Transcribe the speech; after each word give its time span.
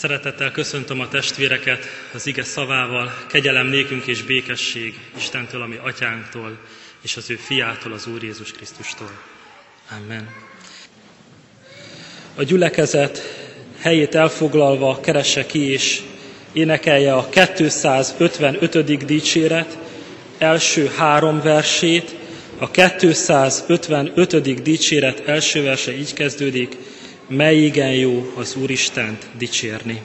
Szeretettel 0.00 0.50
köszöntöm 0.50 1.00
a 1.00 1.08
testvéreket 1.08 1.84
az 2.12 2.26
ige 2.26 2.42
szavával, 2.42 3.12
kegyelem 3.28 3.66
nékünk 3.66 4.06
és 4.06 4.22
békesség 4.22 4.98
Istentől, 5.16 5.62
ami 5.62 5.76
atyánktól, 5.82 6.58
és 7.02 7.16
az 7.16 7.30
ő 7.30 7.34
fiától, 7.34 7.92
az 7.92 8.06
Úr 8.06 8.22
Jézus 8.22 8.52
Krisztustól. 8.52 9.10
Amen. 10.02 10.28
A 12.34 12.42
gyülekezet 12.42 13.22
helyét 13.80 14.14
elfoglalva 14.14 15.00
keresse 15.00 15.46
ki 15.46 15.70
és 15.70 16.00
énekelje 16.52 17.14
a 17.14 17.28
255. 17.28 19.04
dicséret 19.04 19.78
első 20.38 20.90
három 20.96 21.40
versét. 21.42 22.14
A 22.58 22.70
255. 22.70 24.62
dicséret 24.62 25.28
első 25.28 25.62
verse 25.62 25.96
így 25.96 26.12
kezdődik, 26.12 26.76
mely 27.28 27.56
igen 27.64 27.92
jó 27.92 28.32
az 28.36 28.56
Úristent 28.56 29.26
dicsérni. 29.38 30.02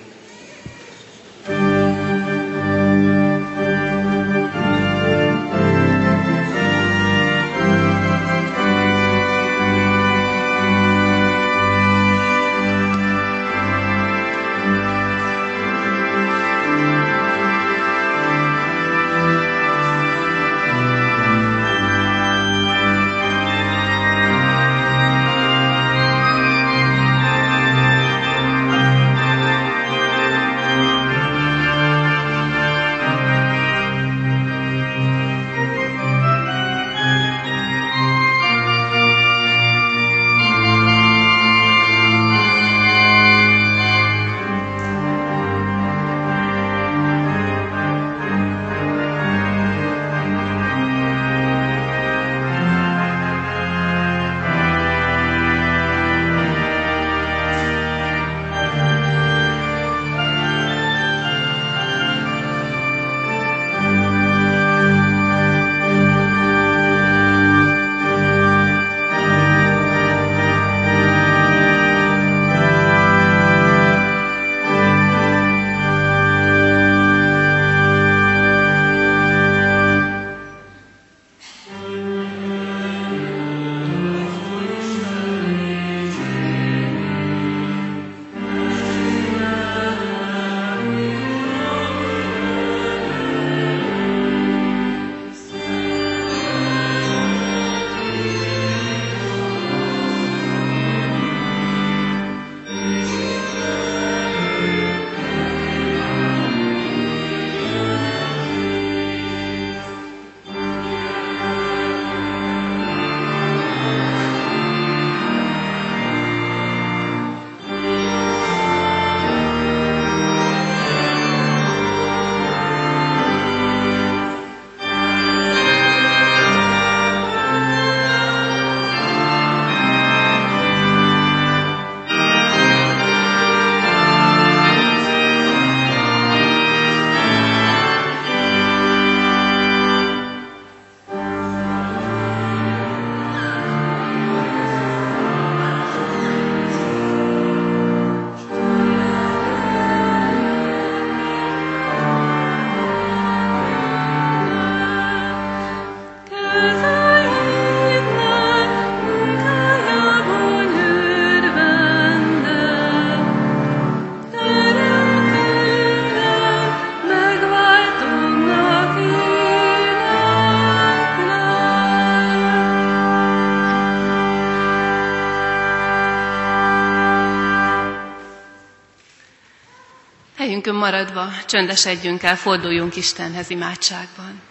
Maradva 180.83 181.31
csöndesedjünk 181.45 182.23
el, 182.23 182.35
forduljunk 182.35 182.95
Istenhez 182.95 183.49
imádságban. 183.49 184.41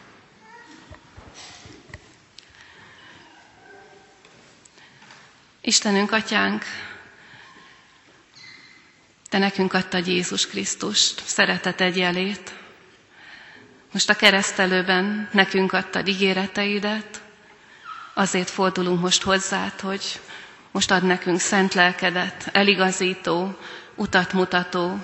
Istenünk, 5.60 6.12
Atyánk, 6.12 6.64
Te 9.32 9.38
nekünk 9.38 9.72
adtad 9.72 10.06
Jézus 10.06 10.46
Krisztust, 10.46 11.22
szereteted 11.26 11.96
jelét. 11.96 12.52
Most 13.92 14.10
a 14.10 14.14
keresztelőben 14.14 15.28
nekünk 15.32 15.72
adtad 15.72 16.08
ígéreteidet, 16.08 17.20
azért 18.14 18.50
fordulunk 18.50 19.00
most 19.00 19.22
hozzád, 19.22 19.80
hogy 19.80 20.20
most 20.70 20.90
ad 20.90 21.02
nekünk 21.02 21.40
szent 21.40 21.74
lelkedet, 21.74 22.48
eligazító, 22.52 23.56
utat 23.94 24.32
mutató, 24.32 24.98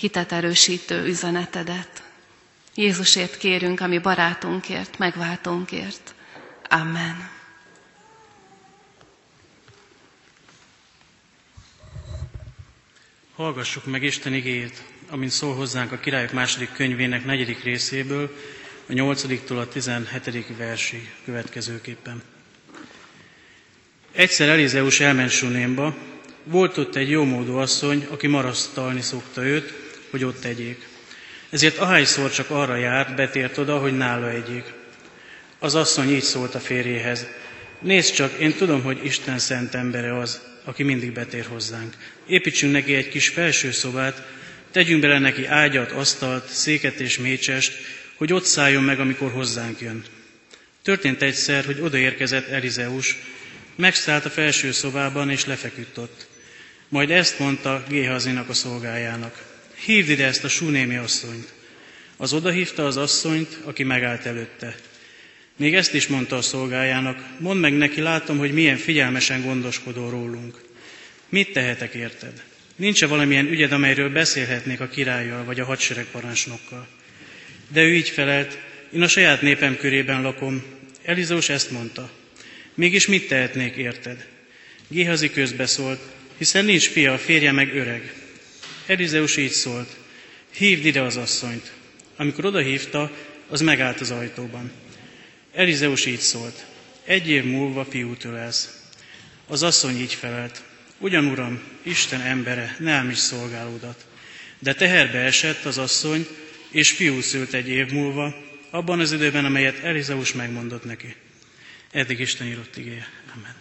hitet 0.00 0.32
erősítő 0.32 1.04
üzenetedet. 1.06 2.02
Jézusért 2.74 3.36
kérünk, 3.38 3.80
ami 3.80 3.98
barátunkért, 3.98 4.98
megváltónkért. 4.98 6.14
Amen. 6.68 7.28
Hallgassuk 13.36 13.84
meg 13.86 14.02
Isten 14.02 14.34
igéjét, 14.34 14.82
amint 15.10 15.30
szól 15.30 15.54
hozzánk 15.54 15.92
a 15.92 15.98
királyok 15.98 16.32
második 16.32 16.72
könyvének 16.72 17.24
negyedik 17.24 17.62
részéből, 17.62 18.36
a 18.88 18.92
nyolcadiktól 18.92 19.58
a 19.58 19.68
tizenhetedik 19.68 20.56
versi 20.56 21.08
következőképpen. 21.24 22.22
Egyszer 24.12 24.48
Elizeus 24.48 25.00
elment 25.00 25.30
Sunémba, 25.30 25.96
volt 26.44 26.78
ott 26.78 26.96
egy 26.96 27.10
jómódú 27.10 27.56
asszony, 27.56 28.06
aki 28.10 28.26
marasztalni 28.26 29.00
szokta 29.00 29.42
őt, 29.44 29.89
hogy 30.10 30.24
ott 30.24 30.40
tegyék. 30.40 30.88
Ezért 31.50 31.78
ahányszor 31.78 32.30
csak 32.30 32.50
arra 32.50 32.76
járt, 32.76 33.14
betért 33.14 33.58
oda, 33.58 33.78
hogy 33.78 33.96
nála 33.96 34.30
egyék. 34.30 34.64
Az 35.58 35.74
asszony 35.74 36.10
így 36.10 36.22
szólt 36.22 36.54
a 36.54 36.60
férjéhez, 36.60 37.26
nézd 37.80 38.14
csak, 38.14 38.38
én 38.38 38.52
tudom, 38.54 38.82
hogy 38.82 39.04
Isten 39.04 39.38
szent 39.38 39.74
embere 39.74 40.18
az, 40.18 40.40
aki 40.64 40.82
mindig 40.82 41.12
betér 41.12 41.44
hozzánk. 41.46 41.94
Építsünk 42.26 42.72
neki 42.72 42.94
egy 42.94 43.08
kis 43.08 43.28
felső 43.28 43.70
szobát, 43.70 44.22
tegyünk 44.70 45.00
bele 45.00 45.18
neki 45.18 45.46
ágyat, 45.46 45.92
asztalt, 45.92 46.48
széket 46.48 47.00
és 47.00 47.18
mécsest, 47.18 47.72
hogy 48.16 48.32
ott 48.32 48.44
szálljon 48.44 48.82
meg, 48.82 49.00
amikor 49.00 49.30
hozzánk 49.30 49.80
jön. 49.80 50.04
Történt 50.82 51.22
egyszer, 51.22 51.64
hogy 51.64 51.80
odaérkezett 51.80 52.48
Elizeus, 52.48 53.16
megszállt 53.76 54.24
a 54.24 54.30
felső 54.30 54.72
szobában 54.72 55.30
és 55.30 55.44
lefeküdt 55.44 55.98
ott. 55.98 56.26
Majd 56.88 57.10
ezt 57.10 57.38
mondta 57.38 57.84
Géhazinak 57.88 58.48
a 58.48 58.52
szolgájának. 58.52 59.49
Hívd 59.84 60.08
ide 60.08 60.24
ezt 60.26 60.44
a 60.44 60.48
súnémi 60.48 60.96
asszonyt. 60.96 61.52
Az 62.16 62.32
odahívta 62.32 62.86
az 62.86 62.96
asszonyt, 62.96 63.58
aki 63.64 63.82
megállt 63.82 64.26
előtte. 64.26 64.76
Még 65.56 65.74
ezt 65.74 65.94
is 65.94 66.06
mondta 66.06 66.36
a 66.36 66.42
szolgájának, 66.42 67.24
mondd 67.38 67.60
meg 67.60 67.76
neki, 67.76 68.00
látom, 68.00 68.38
hogy 68.38 68.52
milyen 68.52 68.76
figyelmesen 68.76 69.42
gondoskodó 69.42 70.08
rólunk. 70.08 70.60
Mit 71.28 71.52
tehetek 71.52 71.94
érted? 71.94 72.42
Nincs-e 72.76 73.06
valamilyen 73.06 73.46
ügyed, 73.46 73.72
amelyről 73.72 74.10
beszélhetnék 74.10 74.80
a 74.80 74.88
királlyal 74.88 75.44
vagy 75.44 75.60
a 75.60 75.64
hadseregparancsnokkal? 75.64 76.88
De 77.68 77.82
ő 77.82 77.94
így 77.94 78.08
felelt, 78.08 78.58
én 78.92 79.02
a 79.02 79.08
saját 79.08 79.42
népem 79.42 79.76
körében 79.76 80.22
lakom. 80.22 80.64
Elizeus 81.02 81.48
ezt 81.48 81.70
mondta. 81.70 82.10
Mégis 82.74 83.06
mit 83.06 83.28
tehetnék 83.28 83.76
érted? 83.76 84.26
Géhazi 84.88 85.30
közbeszólt, 85.30 86.00
hiszen 86.38 86.64
nincs 86.64 86.88
fia, 86.88 87.12
a 87.12 87.18
férje 87.18 87.52
meg 87.52 87.76
öreg. 87.76 88.19
Elizeus 88.90 89.36
így 89.36 89.50
szólt, 89.50 89.96
hívd 90.56 90.84
ide 90.84 91.00
az 91.00 91.16
asszonyt. 91.16 91.72
Amikor 92.16 92.44
odahívta, 92.44 93.10
az 93.48 93.60
megállt 93.60 94.00
az 94.00 94.10
ajtóban. 94.10 94.70
Elizeus 95.52 96.06
így 96.06 96.18
szólt, 96.18 96.66
egy 97.04 97.28
év 97.28 97.44
múlva 97.44 97.84
fiút 97.84 98.24
ölelsz. 98.24 98.82
Az 99.46 99.62
asszony 99.62 100.00
így 100.00 100.14
felelt, 100.14 100.62
ugyan 100.98 101.24
uram, 101.24 101.60
Isten 101.82 102.20
embere, 102.20 102.76
nem 102.78 103.10
is 103.10 103.18
szolgálódat. 103.18 104.06
De 104.58 104.74
teherbe 104.74 105.18
esett 105.18 105.64
az 105.64 105.78
asszony, 105.78 106.26
és 106.70 106.90
fiú 106.90 107.20
szült 107.20 107.52
egy 107.52 107.68
év 107.68 107.90
múlva, 107.90 108.34
abban 108.70 109.00
az 109.00 109.12
időben, 109.12 109.44
amelyet 109.44 109.78
Elizeus 109.84 110.32
megmondott 110.32 110.84
neki. 110.84 111.14
Eddig 111.90 112.20
Isten 112.20 112.46
írott 112.46 112.76
igéje. 112.76 113.08
Amen. 113.36 113.60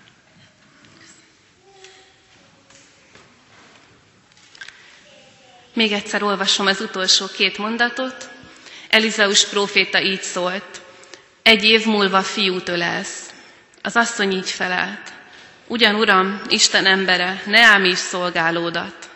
Még 5.73 5.91
egyszer 5.91 6.23
olvasom 6.23 6.65
az 6.65 6.81
utolsó 6.81 7.25
két 7.35 7.57
mondatot. 7.57 8.29
Elizeus 8.89 9.45
próféta 9.45 10.01
így 10.01 10.21
szólt. 10.21 10.81
Egy 11.43 11.63
év 11.63 11.85
múlva 11.85 12.21
fiút 12.21 12.69
ölelsz. 12.69 13.29
Az 13.81 13.95
asszony 13.95 14.31
így 14.31 14.49
felelt. 14.49 15.13
Ugyan, 15.67 15.95
Uram, 15.95 16.41
Isten 16.47 16.85
embere, 16.85 17.41
ne 17.45 17.59
ámíts 17.61 17.97
szolgálódat. 17.97 19.09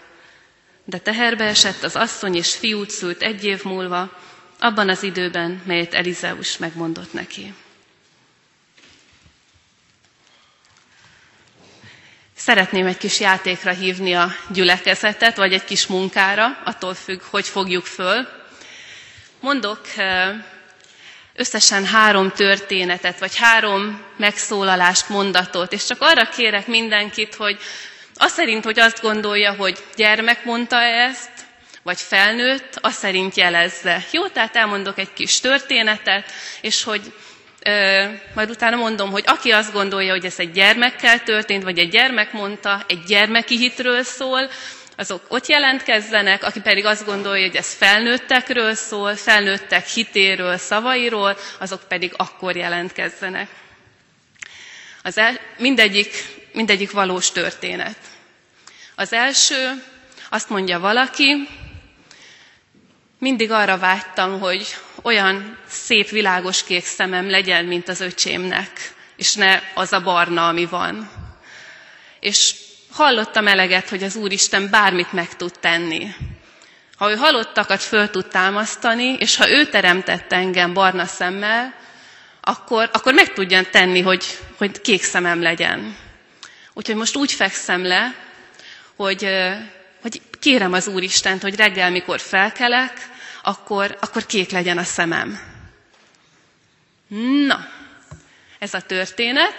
De 0.85 0.97
teherbe 0.97 1.43
esett 1.43 1.83
az 1.83 1.95
asszony, 1.95 2.35
és 2.35 2.55
fiút 2.55 2.89
szült 2.89 3.21
egy 3.21 3.43
év 3.43 3.63
múlva, 3.63 4.11
abban 4.59 4.89
az 4.89 5.03
időben, 5.03 5.61
melyet 5.65 5.93
Elizeus 5.93 6.57
megmondott 6.57 7.13
neki. 7.13 7.53
Szeretném 12.45 12.85
egy 12.85 12.97
kis 12.97 13.19
játékra 13.19 13.71
hívni 13.71 14.13
a 14.13 14.31
gyülekezetet, 14.49 15.35
vagy 15.37 15.53
egy 15.53 15.63
kis 15.63 15.87
munkára, 15.87 16.57
attól 16.65 16.93
függ, 16.93 17.21
hogy 17.29 17.47
fogjuk 17.47 17.85
föl. 17.85 18.27
Mondok 19.39 19.81
összesen 21.35 21.85
három 21.85 22.31
történetet, 22.31 23.19
vagy 23.19 23.35
három 23.37 24.01
megszólalást, 24.17 25.09
mondatot, 25.09 25.73
és 25.73 25.85
csak 25.85 25.97
arra 26.01 26.29
kérek 26.29 26.67
mindenkit, 26.67 27.35
hogy 27.35 27.57
azt 28.15 28.35
szerint, 28.35 28.63
hogy 28.63 28.79
azt 28.79 29.01
gondolja, 29.01 29.53
hogy 29.55 29.83
gyermek 29.95 30.43
mondta 30.45 30.81
ezt, 30.81 31.31
vagy 31.83 31.99
felnőtt, 32.01 32.77
azt 32.81 32.97
szerint 32.99 33.35
jelezze. 33.35 34.03
Jó, 34.11 34.27
tehát 34.27 34.55
elmondok 34.55 34.97
egy 34.97 35.13
kis 35.13 35.39
történetet, 35.39 36.31
és 36.61 36.83
hogy 36.83 37.13
majd 38.33 38.49
utána 38.49 38.75
mondom, 38.75 39.11
hogy 39.11 39.23
aki 39.27 39.51
azt 39.51 39.73
gondolja, 39.73 40.11
hogy 40.11 40.25
ez 40.25 40.39
egy 40.39 40.51
gyermekkel 40.51 41.23
történt, 41.23 41.63
vagy 41.63 41.77
egy 41.79 41.89
gyermek 41.89 42.31
mondta, 42.31 42.83
egy 42.87 43.03
gyermeki 43.03 43.57
hitről 43.57 44.03
szól, 44.03 44.49
azok 44.97 45.25
ott 45.27 45.47
jelentkezzenek, 45.47 46.43
aki 46.43 46.59
pedig 46.61 46.85
azt 46.85 47.05
gondolja, 47.05 47.45
hogy 47.45 47.55
ez 47.55 47.73
felnőttekről 47.73 48.73
szól, 48.73 49.15
felnőttek 49.15 49.87
hitéről, 49.87 50.57
szavairól, 50.57 51.37
azok 51.59 51.81
pedig 51.87 52.13
akkor 52.17 52.55
jelentkezzenek. 52.55 53.49
Az 55.03 55.17
el, 55.17 55.39
mindegyik, 55.57 56.09
mindegyik 56.53 56.91
valós 56.91 57.31
történet. 57.31 57.97
Az 58.95 59.13
első, 59.13 59.83
azt 60.29 60.49
mondja 60.49 60.79
valaki, 60.79 61.47
mindig 63.19 63.51
arra 63.51 63.77
vágytam, 63.77 64.39
hogy 64.39 64.75
olyan 65.03 65.57
szép, 65.67 66.09
világos 66.09 66.63
kék 66.63 66.85
szemem 66.85 67.29
legyen, 67.29 67.65
mint 67.65 67.87
az 67.89 68.01
öcsémnek, 68.01 68.93
és 69.15 69.33
ne 69.33 69.61
az 69.73 69.93
a 69.93 70.01
barna, 70.01 70.47
ami 70.47 70.65
van. 70.65 71.11
És 72.19 72.55
hallottam 72.91 73.47
eleget, 73.47 73.89
hogy 73.89 74.03
az 74.03 74.15
Úristen 74.15 74.69
bármit 74.69 75.13
meg 75.13 75.35
tud 75.35 75.59
tenni. 75.59 76.07
Ha 76.97 77.11
ő 77.11 77.15
halottakat 77.15 77.81
föl 77.81 78.09
tud 78.09 78.27
támasztani, 78.27 79.13
és 79.19 79.35
ha 79.35 79.49
ő 79.49 79.65
teremtette 79.65 80.35
engem 80.35 80.73
barna 80.73 81.05
szemmel, 81.05 81.73
akkor, 82.41 82.89
akkor 82.93 83.13
meg 83.13 83.33
tudja 83.33 83.63
tenni, 83.69 84.01
hogy, 84.01 84.25
hogy 84.57 84.81
kék 84.81 85.03
szemem 85.03 85.41
legyen. 85.41 85.97
Úgyhogy 86.73 86.95
most 86.95 87.15
úgy 87.15 87.31
fekszem 87.31 87.85
le, 87.85 88.15
hogy, 88.95 89.27
hogy 90.01 90.21
kérem 90.39 90.73
az 90.73 90.87
Úristent, 90.87 91.41
hogy 91.41 91.55
reggel, 91.55 91.89
mikor 91.91 92.19
felkelek, 92.19 92.93
akkor, 93.43 93.97
akkor 94.01 94.25
kék 94.25 94.51
legyen 94.51 94.77
a 94.77 94.83
szemem. 94.83 95.39
Na, 97.47 97.67
ez 98.59 98.73
a 98.73 98.81
történet. 98.81 99.55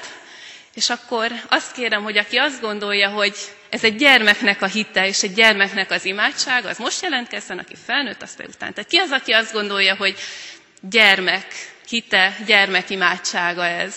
És 0.74 0.90
akkor 0.90 1.30
azt 1.48 1.72
kérem, 1.72 2.02
hogy 2.02 2.18
aki 2.18 2.36
azt 2.36 2.60
gondolja, 2.60 3.08
hogy 3.08 3.34
ez 3.68 3.84
egy 3.84 3.96
gyermeknek 3.96 4.62
a 4.62 4.66
hite 4.66 5.06
és 5.06 5.22
egy 5.22 5.34
gyermeknek 5.34 5.90
az 5.90 6.04
imádsága, 6.04 6.68
az 6.68 6.78
most 6.78 7.02
jelentkezzen, 7.02 7.58
aki 7.58 7.74
felnőtt, 7.86 8.22
azt 8.22 8.40
után. 8.48 8.74
Tehát 8.74 8.90
ki 8.90 8.96
az, 8.96 9.10
aki 9.10 9.32
azt 9.32 9.52
gondolja, 9.52 9.96
hogy 9.96 10.16
gyermek 10.80 11.46
hite, 11.88 12.36
gyermek 12.46 12.90
imádsága 12.90 13.66
ez? 13.66 13.94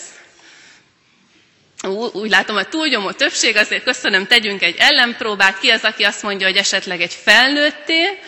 Úgy 2.14 2.30
látom, 2.30 2.56
a 2.56 2.64
túlnyomó 2.64 3.12
többség, 3.12 3.56
azért 3.56 3.84
köszönöm, 3.84 4.28
tegyünk 4.28 4.62
egy 4.62 4.76
ellenpróbát. 4.80 5.60
Ki 5.60 5.70
az, 5.70 5.84
aki 5.84 6.04
azt 6.04 6.24
mondja, 6.24 6.48
hogy 6.48 6.58
esetleg 6.58 7.02
egy 7.02 7.14
felnőtté? 7.14 8.20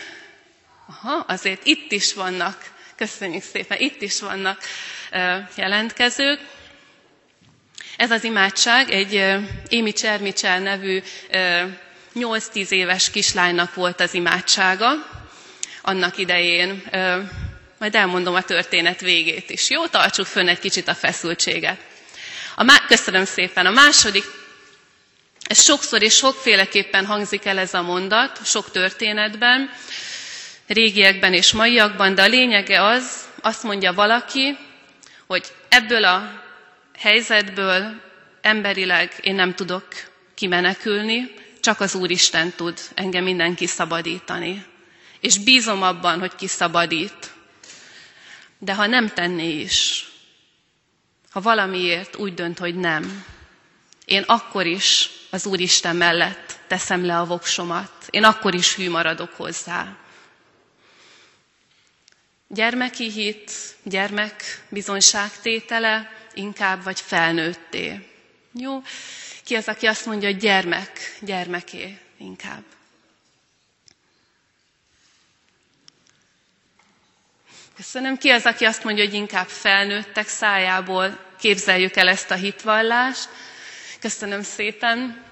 Aha, 0.90 1.24
azért 1.28 1.66
itt 1.66 1.92
is 1.92 2.14
vannak, 2.14 2.72
köszönjük 2.96 3.44
szépen, 3.44 3.80
itt 3.80 4.02
is 4.02 4.20
vannak 4.20 4.62
jelentkezők. 5.56 6.40
Ez 7.98 8.12
az 8.12 8.24
imádság 8.24 8.90
egy 8.92 9.38
Émi 9.68 9.94
Csermicsel 9.94 10.60
nevű 10.60 11.02
8-10 12.16 12.70
éves 12.70 13.10
kislánynak 13.10 13.74
volt 13.74 14.00
az 14.00 14.14
imádsága 14.14 14.92
annak 15.82 16.18
idején. 16.18 16.84
Majd 17.80 17.96
elmondom 17.96 18.36
a 18.36 18.42
történet 18.44 19.00
végét 19.02 19.50
is. 19.50 19.70
Jó, 19.70 19.88
tartsuk 19.88 20.26
fönn 20.26 20.48
egy 20.48 20.60
kicsit 20.60 20.88
a 20.88 20.96
feszültséget. 20.96 21.80
A 22.56 22.64
má- 22.64 22.86
Köszönöm 22.86 23.26
szépen. 23.26 23.66
A 23.66 23.72
második, 23.72 24.24
ez 25.44 25.62
sokszor 25.64 26.02
és 26.02 26.14
sokféleképpen 26.16 27.06
hangzik 27.06 27.46
el 27.46 27.58
ez 27.60 27.74
a 27.74 27.82
mondat, 27.82 28.46
sok 28.46 28.72
történetben, 28.72 29.70
régiekben 30.74 31.34
és 31.34 31.52
maiakban, 31.54 32.16
de 32.16 32.22
a 32.22 32.28
lényege 32.28 32.84
az, 32.84 33.28
azt 33.42 33.64
mondja 33.64 33.94
valaki, 33.94 34.58
hogy 35.28 35.44
ebből 35.70 36.06
a 36.06 36.44
helyzetből 36.98 38.02
emberileg 38.42 39.14
én 39.22 39.36
nem 39.36 39.54
tudok 39.54 39.88
kimenekülni, 40.36 41.34
csak 41.60 41.80
az 41.80 41.96
Úristen 41.96 42.52
tud 42.56 42.80
engem 42.94 43.24
mindenki 43.24 43.68
szabadítani. 43.68 44.66
És 45.20 45.38
bízom 45.38 45.82
abban, 45.84 46.20
hogy 46.20 46.36
kiszabadít. 46.36 47.32
De 48.58 48.76
ha 48.76 48.86
nem 48.86 49.08
tenné 49.08 49.60
is, 49.60 50.08
ha 51.32 51.42
valamiért 51.42 52.16
úgy 52.16 52.34
dönt, 52.34 52.58
hogy 52.60 52.76
nem, 52.76 53.26
én 54.06 54.24
akkor 54.28 54.66
is 54.66 55.10
az 55.30 55.46
Úristen 55.46 55.96
mellett 55.96 56.58
teszem 56.68 57.06
le 57.06 57.18
a 57.20 57.26
voksomat. 57.26 57.92
Én 58.10 58.24
akkor 58.24 58.54
is 58.54 58.76
hű 58.76 58.90
maradok 58.90 59.32
hozzá. 59.36 59.96
Gyermeki 62.52 63.10
hit, 63.12 63.52
gyermek 63.84 64.64
bizonyságtétele, 64.70 66.12
inkább, 66.34 66.84
vagy 66.84 67.02
felnőtté. 67.02 68.08
Jó? 68.54 68.82
Ki 69.44 69.56
az, 69.56 69.68
aki 69.68 69.86
azt 69.86 70.06
mondja, 70.06 70.30
hogy 70.30 70.38
gyermek, 70.38 71.18
gyermeké 71.22 71.98
inkább? 72.18 72.64
Köszönöm. 77.76 78.18
Ki 78.18 78.30
az, 78.30 78.46
aki 78.46 78.66
azt 78.66 78.84
mondja, 78.84 79.04
hogy 79.04 79.14
inkább 79.14 79.48
felnőttek 79.48 80.28
szájából 80.28 81.20
képzeljük 81.40 81.96
el 81.96 82.08
ezt 82.08 82.32
a 82.32 82.36
hitvallást? 82.36 83.30
Köszönöm 84.00 84.44
szépen. 84.44 85.24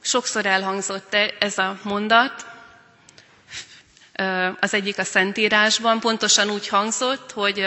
Sokszor 0.00 0.46
elhangzott 0.46 1.14
ez 1.38 1.58
a 1.58 1.78
mondat, 1.82 2.46
az 4.60 4.74
egyik 4.74 4.98
a 4.98 5.04
Szentírásban, 5.04 6.00
pontosan 6.00 6.50
úgy 6.50 6.68
hangzott, 6.68 7.32
hogy 7.32 7.66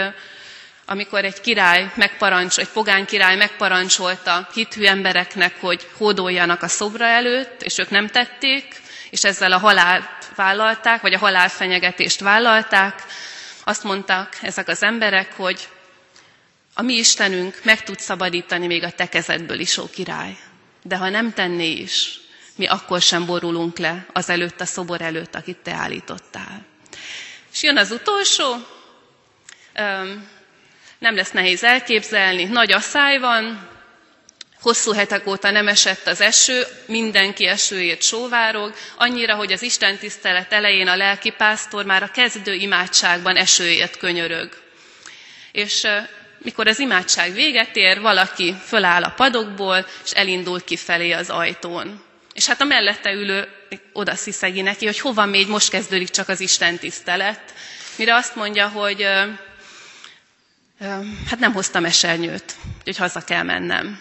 amikor 0.86 1.25
egy 1.25 1.41
király 1.41 1.91
megparancs, 1.96 2.58
egy 2.60 2.67
pogány 2.67 3.05
király 3.05 3.36
megparancsolta 3.36 4.48
hithű 4.53 4.84
embereknek, 4.86 5.55
hogy 5.60 5.88
hódoljanak 5.98 6.62
a 6.63 6.67
szobra 6.67 7.05
előtt, 7.05 7.62
és 7.62 7.77
ők 7.77 7.89
nem 7.89 8.08
tették, 8.08 8.81
és 9.10 9.24
ezzel 9.24 9.51
a 9.51 9.58
halált 9.58 10.31
vállalták, 10.36 11.01
vagy 11.01 11.13
a 11.13 11.17
halálfenyegetést 11.17 12.20
vállalták. 12.20 13.03
Azt 13.63 13.84
mondták 13.84 14.38
ezek 14.41 14.67
az 14.67 14.84
emberek, 14.84 15.34
hogy 15.36 15.67
a 16.74 16.81
mi 16.81 16.93
Istenünk 16.93 17.60
meg 17.63 17.84
tud 17.84 18.00
szabadítani 18.00 18.67
még 18.67 18.84
a 18.84 18.91
te 18.91 19.08
kezedből 19.10 19.60
is, 19.60 19.77
ó 19.77 19.89
király. 19.89 20.38
De 20.84 20.96
ha 20.98 21.10
nem 21.10 21.34
tenné 21.34 21.72
is, 21.72 22.20
mi 22.62 22.68
akkor 22.68 23.01
sem 23.01 23.25
borulunk 23.25 23.77
le 23.77 24.06
az 24.13 24.30
előtt, 24.30 24.62
a 24.62 24.65
szobor 24.65 25.01
előtt, 25.01 25.36
akit 25.36 25.58
te 25.58 25.72
állítottál. 25.74 26.65
És 27.53 27.63
jön 27.63 27.77
az 27.77 27.91
utolsó, 27.91 28.56
nem 31.00 31.15
lesz 31.15 31.32
nehéz 31.32 31.63
elképzelni, 31.63 32.44
nagy 32.44 32.72
asszály 32.72 33.20
van, 33.20 33.68
hosszú 34.62 34.91
hetek 34.94 35.27
óta 35.27 35.51
nem 35.51 35.68
esett 35.68 36.08
az 36.08 36.22
eső, 36.22 36.63
mindenki 36.86 37.46
esőjét 37.48 38.01
sóvárog, 38.01 38.74
annyira, 38.98 39.36
hogy 39.36 39.51
az 39.51 39.62
Isten 39.62 39.98
tisztelet 39.98 40.53
elején 40.53 40.88
a 40.88 40.96
lelkipásztor 40.96 41.86
már 41.86 42.03
a 42.03 42.12
kezdő 42.12 42.53
imádságban 42.53 43.36
esőjét 43.36 43.98
könyörög. 43.98 44.62
És 45.51 45.88
mikor 46.38 46.68
az 46.68 46.80
imádság 46.80 47.34
véget 47.34 47.75
ér, 47.75 48.01
valaki 48.01 48.56
föláll 48.65 49.03
a 49.03 49.13
padokból, 49.15 49.86
és 50.03 50.12
elindul 50.12 50.63
kifelé 50.63 51.12
az 51.12 51.30
ajtón. 51.30 52.10
És 52.34 52.46
hát 52.48 52.62
a 52.62 52.66
mellette 52.66 53.12
ülő 53.12 53.48
oda 53.94 54.16
sziszegi 54.16 54.62
neki, 54.62 54.86
hogy 54.86 55.00
hova 55.00 55.26
még 55.26 55.48
most 55.48 55.70
kezdődik 55.70 56.10
csak 56.10 56.28
az 56.30 56.40
Isten 56.40 56.78
tisztelet. 56.78 57.54
Mire 57.98 58.16
azt 58.16 58.36
mondja, 58.36 58.68
hogy 58.70 59.02
hát 61.28 61.40
nem 61.40 61.54
hoztam 61.54 61.86
esernyőt, 61.86 62.56
úgyhogy 62.78 62.98
haza 62.98 63.24
kell 63.24 63.44
mennem. 63.44 64.00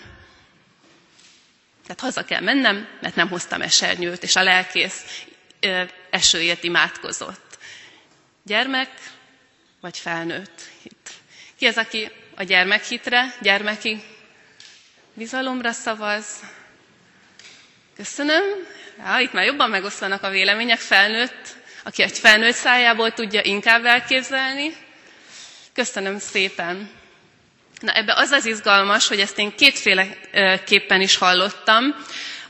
Tehát 1.82 2.00
haza 2.00 2.24
kell 2.24 2.40
mennem, 2.40 2.88
mert 3.00 3.14
nem 3.14 3.28
hoztam 3.28 3.62
esernyőt, 3.62 4.22
és 4.22 4.36
a 4.36 4.42
lelkész 4.42 5.24
esőért 6.10 6.64
imádkozott. 6.64 7.58
Gyermek 8.42 8.90
vagy 9.80 9.98
felnőtt 9.98 10.60
hit? 10.82 11.10
Ki 11.56 11.66
az, 11.66 11.76
aki 11.76 12.10
a 12.36 12.42
gyermekhitre, 12.42 13.34
gyermeki 13.40 14.02
bizalomra 15.14 15.72
szavaz? 15.72 16.26
Köszönöm. 17.96 18.42
Ja, 18.98 19.18
itt 19.18 19.32
már 19.32 19.44
jobban 19.44 19.70
megoszlanak 19.70 20.22
a 20.22 20.30
vélemények. 20.30 20.78
Felnőtt, 20.78 21.48
aki 21.84 22.02
egy 22.02 22.18
felnőtt 22.18 22.54
szájából 22.54 23.12
tudja 23.12 23.40
inkább 23.44 23.84
elképzelni. 23.84 24.76
Köszönöm 25.74 26.18
szépen. 26.18 26.90
Na 27.80 27.92
ebbe 27.92 28.12
az 28.16 28.30
az 28.30 28.46
izgalmas, 28.46 29.08
hogy 29.08 29.20
ezt 29.20 29.38
én 29.38 29.54
kétféleképpen 29.56 31.00
is 31.00 31.16
hallottam. 31.16 31.94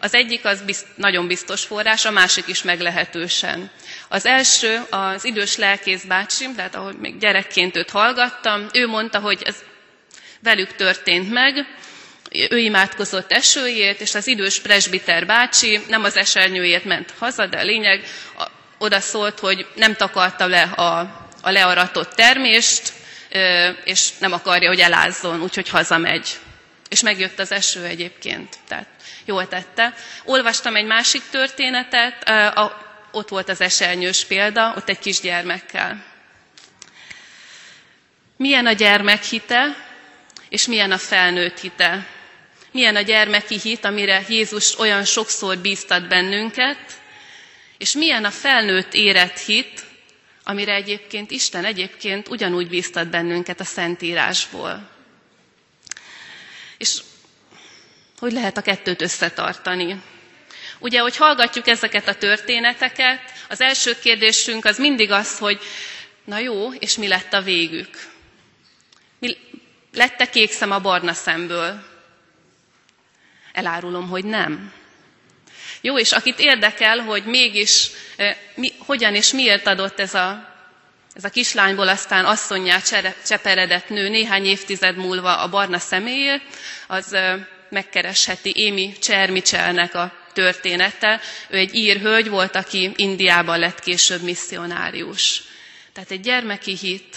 Az 0.00 0.14
egyik 0.14 0.44
az 0.44 0.62
bizt, 0.62 0.86
nagyon 0.96 1.26
biztos 1.26 1.64
forrás, 1.64 2.04
a 2.04 2.10
másik 2.10 2.46
is 2.46 2.62
meglehetősen. 2.62 3.70
Az 4.08 4.26
első 4.26 4.80
az 4.90 5.24
idős 5.24 5.56
lelkész 5.56 6.02
bácsi, 6.04 6.48
tehát 6.56 6.74
ahogy 6.74 6.96
még 6.96 7.18
gyerekként 7.18 7.76
őt 7.76 7.90
hallgattam, 7.90 8.66
ő 8.72 8.86
mondta, 8.86 9.18
hogy 9.18 9.42
ez 9.42 9.56
velük 10.40 10.74
történt 10.74 11.30
meg, 11.30 11.66
ő 12.30 12.58
imádkozott 12.58 13.32
esőjét, 13.32 14.00
és 14.00 14.14
az 14.14 14.26
idős 14.26 14.60
presbiter 14.60 15.26
bácsi 15.26 15.80
nem 15.88 16.04
az 16.04 16.16
esernyőjét 16.16 16.84
ment 16.84 17.14
haza, 17.18 17.46
de 17.46 17.58
a 17.58 17.62
lényeg 17.64 18.04
oda 18.78 19.00
szólt, 19.00 19.38
hogy 19.38 19.66
nem 19.74 19.94
takarta 19.94 20.46
le 20.46 20.62
a, 20.62 20.98
a 21.42 21.50
learatott 21.50 22.14
termést, 22.14 22.92
és 23.84 24.10
nem 24.18 24.32
akarja, 24.32 24.68
hogy 24.68 24.80
elázzon, 24.80 25.42
úgyhogy 25.42 25.68
hazamegy. 25.68 26.28
És 26.88 27.00
megjött 27.00 27.38
az 27.38 27.52
eső 27.52 27.84
egyébként, 27.84 28.56
tehát 28.68 28.86
jól 29.24 29.48
tette. 29.48 29.94
Olvastam 30.24 30.76
egy 30.76 30.84
másik 30.84 31.22
történetet, 31.30 32.30
ott 33.12 33.28
volt 33.28 33.48
az 33.48 33.60
esernyős 33.60 34.24
példa, 34.24 34.72
ott 34.76 34.88
egy 34.88 34.98
kisgyermekkel. 34.98 36.04
Milyen 38.36 38.66
a 38.66 38.72
gyermek 38.72 39.22
hite, 39.22 39.76
és 40.48 40.66
milyen 40.66 40.92
a 40.92 40.98
felnőtt 40.98 41.58
hite. 41.60 42.06
Milyen 42.72 42.96
a 42.96 43.00
gyermeki 43.00 43.58
hit, 43.58 43.84
amire 43.84 44.24
Jézus 44.28 44.78
olyan 44.78 45.04
sokszor 45.04 45.58
bíztat 45.58 46.08
bennünket, 46.08 46.78
és 47.78 47.92
milyen 47.92 48.24
a 48.24 48.30
felnőtt 48.30 48.94
érett 48.94 49.38
hit, 49.38 49.84
amire 50.44 50.74
egyébként 50.74 51.30
Isten 51.30 51.64
egyébként 51.64 52.28
ugyanúgy 52.28 52.68
bíztat 52.68 53.08
bennünket 53.10 53.60
a 53.60 53.64
Szentírásból. 53.64 54.88
És 56.78 57.00
hogy 58.18 58.32
lehet 58.32 58.56
a 58.56 58.62
kettőt 58.62 59.02
összetartani? 59.02 60.00
Ugye, 60.78 61.00
hogy 61.00 61.16
hallgatjuk 61.16 61.66
ezeket 61.66 62.08
a 62.08 62.14
történeteket, 62.14 63.20
az 63.48 63.60
első 63.60 63.98
kérdésünk 63.98 64.64
az 64.64 64.78
mindig 64.78 65.10
az, 65.10 65.38
hogy 65.38 65.60
na 66.24 66.38
jó, 66.38 66.72
és 66.72 66.96
mi 66.96 67.08
lett 67.08 67.32
a 67.32 67.42
végük? 67.42 67.98
Mi, 69.18 69.36
lett-e 69.92 70.30
kék 70.30 70.50
szem 70.50 70.70
a 70.70 70.78
barna 70.80 71.12
szemből? 71.12 71.89
Elárulom, 73.52 74.08
hogy 74.08 74.24
nem. 74.24 74.72
Jó, 75.80 75.98
és 75.98 76.12
akit 76.12 76.38
érdekel, 76.38 76.98
hogy 76.98 77.24
mégis 77.24 77.90
mi, 78.54 78.72
hogyan 78.78 79.14
és 79.14 79.32
miért 79.32 79.66
adott 79.66 80.00
ez 80.00 80.14
a, 80.14 80.48
ez 81.14 81.24
a 81.24 81.28
kislányból 81.28 81.88
aztán 81.88 82.24
asszonyá 82.24 82.78
cseperedett 83.26 83.88
nő 83.88 84.08
néhány 84.08 84.44
évtized 84.44 84.96
múlva 84.96 85.38
a 85.38 85.48
barna 85.48 85.78
személyét, 85.78 86.42
az 86.86 87.16
megkeresheti 87.70 88.52
Émi 88.54 88.92
Csermicselnek 89.00 89.94
a 89.94 90.12
története. 90.32 91.20
Ő 91.48 91.56
egy 91.56 91.74
ír 91.74 92.00
hölgy 92.00 92.28
volt, 92.28 92.56
aki 92.56 92.92
Indiában 92.96 93.58
lett 93.58 93.80
később 93.80 94.22
misszionárius. 94.22 95.42
Tehát 95.92 96.10
egy 96.10 96.20
gyermeki 96.20 96.76
hit. 96.76 97.16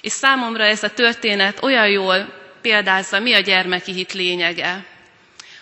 És 0.00 0.12
számomra 0.12 0.64
ez 0.64 0.82
a 0.82 0.90
történet 0.90 1.62
olyan 1.62 1.88
jól 1.88 2.32
példázza, 2.62 3.18
mi 3.18 3.34
a 3.34 3.40
gyermeki 3.40 3.92
hit 3.92 4.12
lényege, 4.12 4.84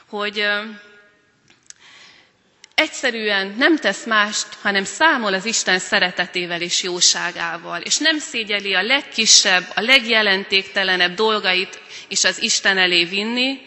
hogy 0.08 0.44
egyszerűen 2.74 3.54
nem 3.58 3.76
tesz 3.76 4.04
mást, 4.04 4.46
hanem 4.62 4.84
számol 4.84 5.34
az 5.34 5.44
Isten 5.44 5.78
szeretetével 5.78 6.60
és 6.60 6.82
jóságával, 6.82 7.80
és 7.80 7.98
nem 7.98 8.18
szégyeli 8.18 8.74
a 8.74 8.82
legkisebb, 8.82 9.64
a 9.74 9.80
legjelentéktelenebb 9.80 11.14
dolgait 11.14 11.80
is 12.08 12.24
az 12.24 12.42
Isten 12.42 12.78
elé 12.78 13.04
vinni, 13.04 13.60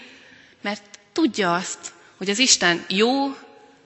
mert 0.61 0.83
tudja 1.13 1.53
azt, 1.53 1.79
hogy 2.17 2.29
az 2.29 2.39
Isten 2.39 2.85
jó, 2.87 3.35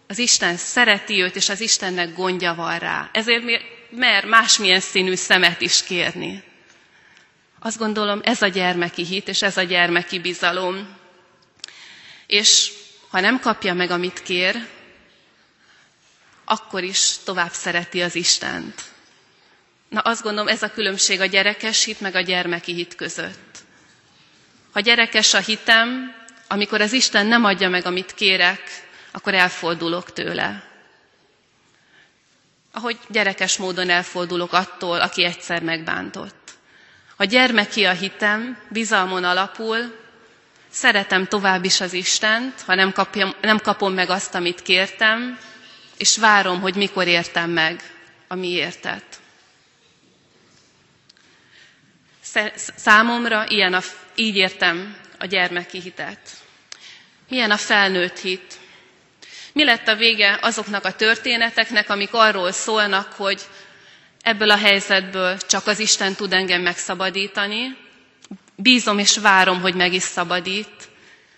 az 0.07 0.17
Isten 0.19 0.57
szereti 0.57 1.21
őt, 1.21 1.35
és 1.35 1.49
az 1.49 1.61
Istennek 1.61 2.15
gondja 2.15 2.53
van 2.55 2.79
rá. 2.79 3.09
Ezért 3.13 3.43
mer 3.89 4.25
másmilyen 4.25 4.79
színű 4.79 5.15
szemet 5.15 5.61
is 5.61 5.83
kérni. 5.83 6.43
Azt 7.59 7.77
gondolom, 7.77 8.21
ez 8.23 8.41
a 8.41 8.47
gyermeki 8.47 9.05
hit, 9.05 9.27
és 9.27 9.41
ez 9.41 9.57
a 9.57 9.61
gyermeki 9.63 10.19
bizalom. 10.19 11.01
És 12.33 12.71
ha 13.09 13.19
nem 13.19 13.39
kapja 13.39 13.73
meg, 13.73 13.91
amit 13.91 14.21
kér, 14.23 14.67
akkor 16.45 16.83
is 16.83 17.15
tovább 17.23 17.51
szereti 17.51 18.01
az 18.01 18.15
Istent. 18.15 18.81
Na 19.89 19.99
azt 19.99 20.21
gondolom, 20.23 20.47
ez 20.47 20.61
a 20.63 20.71
különbség 20.71 21.19
a 21.21 21.25
gyerekes 21.25 21.83
hit 21.83 21.99
meg 21.99 22.15
a 22.15 22.21
gyermeki 22.21 22.73
hit 22.73 22.95
között. 22.95 23.57
Ha 24.71 24.79
gyerekes 24.79 25.33
a 25.33 25.39
hitem, 25.39 26.13
amikor 26.47 26.81
az 26.81 26.93
Isten 26.93 27.25
nem 27.25 27.43
adja 27.45 27.69
meg, 27.69 27.85
amit 27.85 28.13
kérek, 28.13 28.61
akkor 29.11 29.33
elfordulok 29.33 30.13
tőle. 30.13 30.63
Ahogy 32.71 32.97
gyerekes 33.09 33.57
módon 33.57 33.89
elfordulok 33.89 34.53
attól, 34.53 34.99
aki 35.01 35.23
egyszer 35.23 35.61
megbántott. 35.61 36.51
Ha 37.17 37.23
gyermeki 37.23 37.85
a 37.85 37.91
hitem, 37.91 38.57
bizalmon 38.69 39.23
alapul, 39.23 40.01
szeretem 40.73 41.25
tovább 41.25 41.63
is 41.63 41.81
az 41.81 41.93
Istent, 41.93 42.61
ha 42.61 42.75
nem, 42.75 42.91
kapjam, 42.91 43.33
nem 43.41 43.57
kapom 43.59 43.93
meg 43.93 44.09
azt, 44.09 44.35
amit 44.35 44.61
kértem, 44.61 45.39
és 45.97 46.17
várom, 46.17 46.61
hogy 46.61 46.75
mikor 46.75 47.07
értem 47.07 47.49
meg 47.49 47.81
a 48.27 48.35
miértet. 48.35 49.03
Számomra 52.75 53.45
ilyen 53.47 53.73
a, 53.73 53.79
így 54.15 54.35
értem 54.35 54.95
a 55.19 55.25
gyermeki 55.25 55.79
hitet. 55.81 56.19
Milyen 57.29 57.51
a 57.51 57.57
felnőtt 57.57 58.19
hit? 58.19 58.53
Mi 59.53 59.63
lett 59.63 59.87
a 59.87 59.95
vége 59.95 60.37
azoknak 60.41 60.85
a 60.85 60.93
történeteknek, 60.95 61.89
amik 61.89 62.13
arról 62.13 62.51
szólnak, 62.51 63.13
hogy 63.13 63.41
ebből 64.21 64.49
a 64.49 64.57
helyzetből 64.57 65.37
csak 65.37 65.67
az 65.67 65.79
Isten 65.79 66.13
tud 66.15 66.33
engem 66.33 66.61
megszabadítani, 66.61 67.77
bízom 68.55 68.99
és 68.99 69.17
várom, 69.17 69.61
hogy 69.61 69.75
meg 69.75 69.93
is 69.93 70.03
szabadít, 70.03 70.89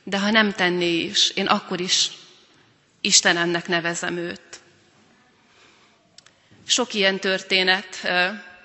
de 0.03 0.19
ha 0.19 0.31
nem 0.31 0.51
tenné 0.51 0.98
is, 1.00 1.29
én 1.29 1.45
akkor 1.48 1.79
is 1.79 2.10
Istenemnek 3.01 3.67
nevezem 3.67 4.17
őt. 4.17 4.41
Sok 6.67 6.93
ilyen 6.93 7.19
történet 7.19 8.01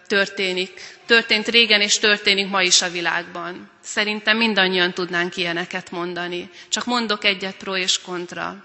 történik. 0.07 0.99
Történt 1.07 1.47
régen, 1.49 1.81
és 1.81 1.99
történik 1.99 2.49
ma 2.49 2.63
is 2.63 2.83
a 2.83 2.91
világban. 2.91 3.71
Szerintem 3.83 4.37
mindannyian 4.37 4.93
tudnánk 4.93 5.37
ilyeneket 5.37 5.91
mondani. 5.91 6.51
Csak 6.69 6.85
mondok 6.85 7.25
egyet 7.25 7.57
pro 7.57 7.77
és 7.77 8.01
kontra. 8.01 8.65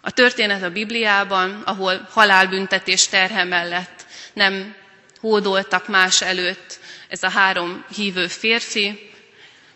A 0.00 0.10
történet 0.10 0.62
a 0.62 0.70
Bibliában, 0.70 1.62
ahol 1.64 2.08
halálbüntetés 2.10 3.08
terhe 3.08 3.44
mellett 3.44 4.06
nem 4.32 4.74
hódoltak 5.20 5.88
más 5.88 6.22
előtt 6.22 6.78
ez 7.14 7.22
a 7.22 7.28
három 7.30 7.84
hívő 7.94 8.28
férfi, 8.28 9.10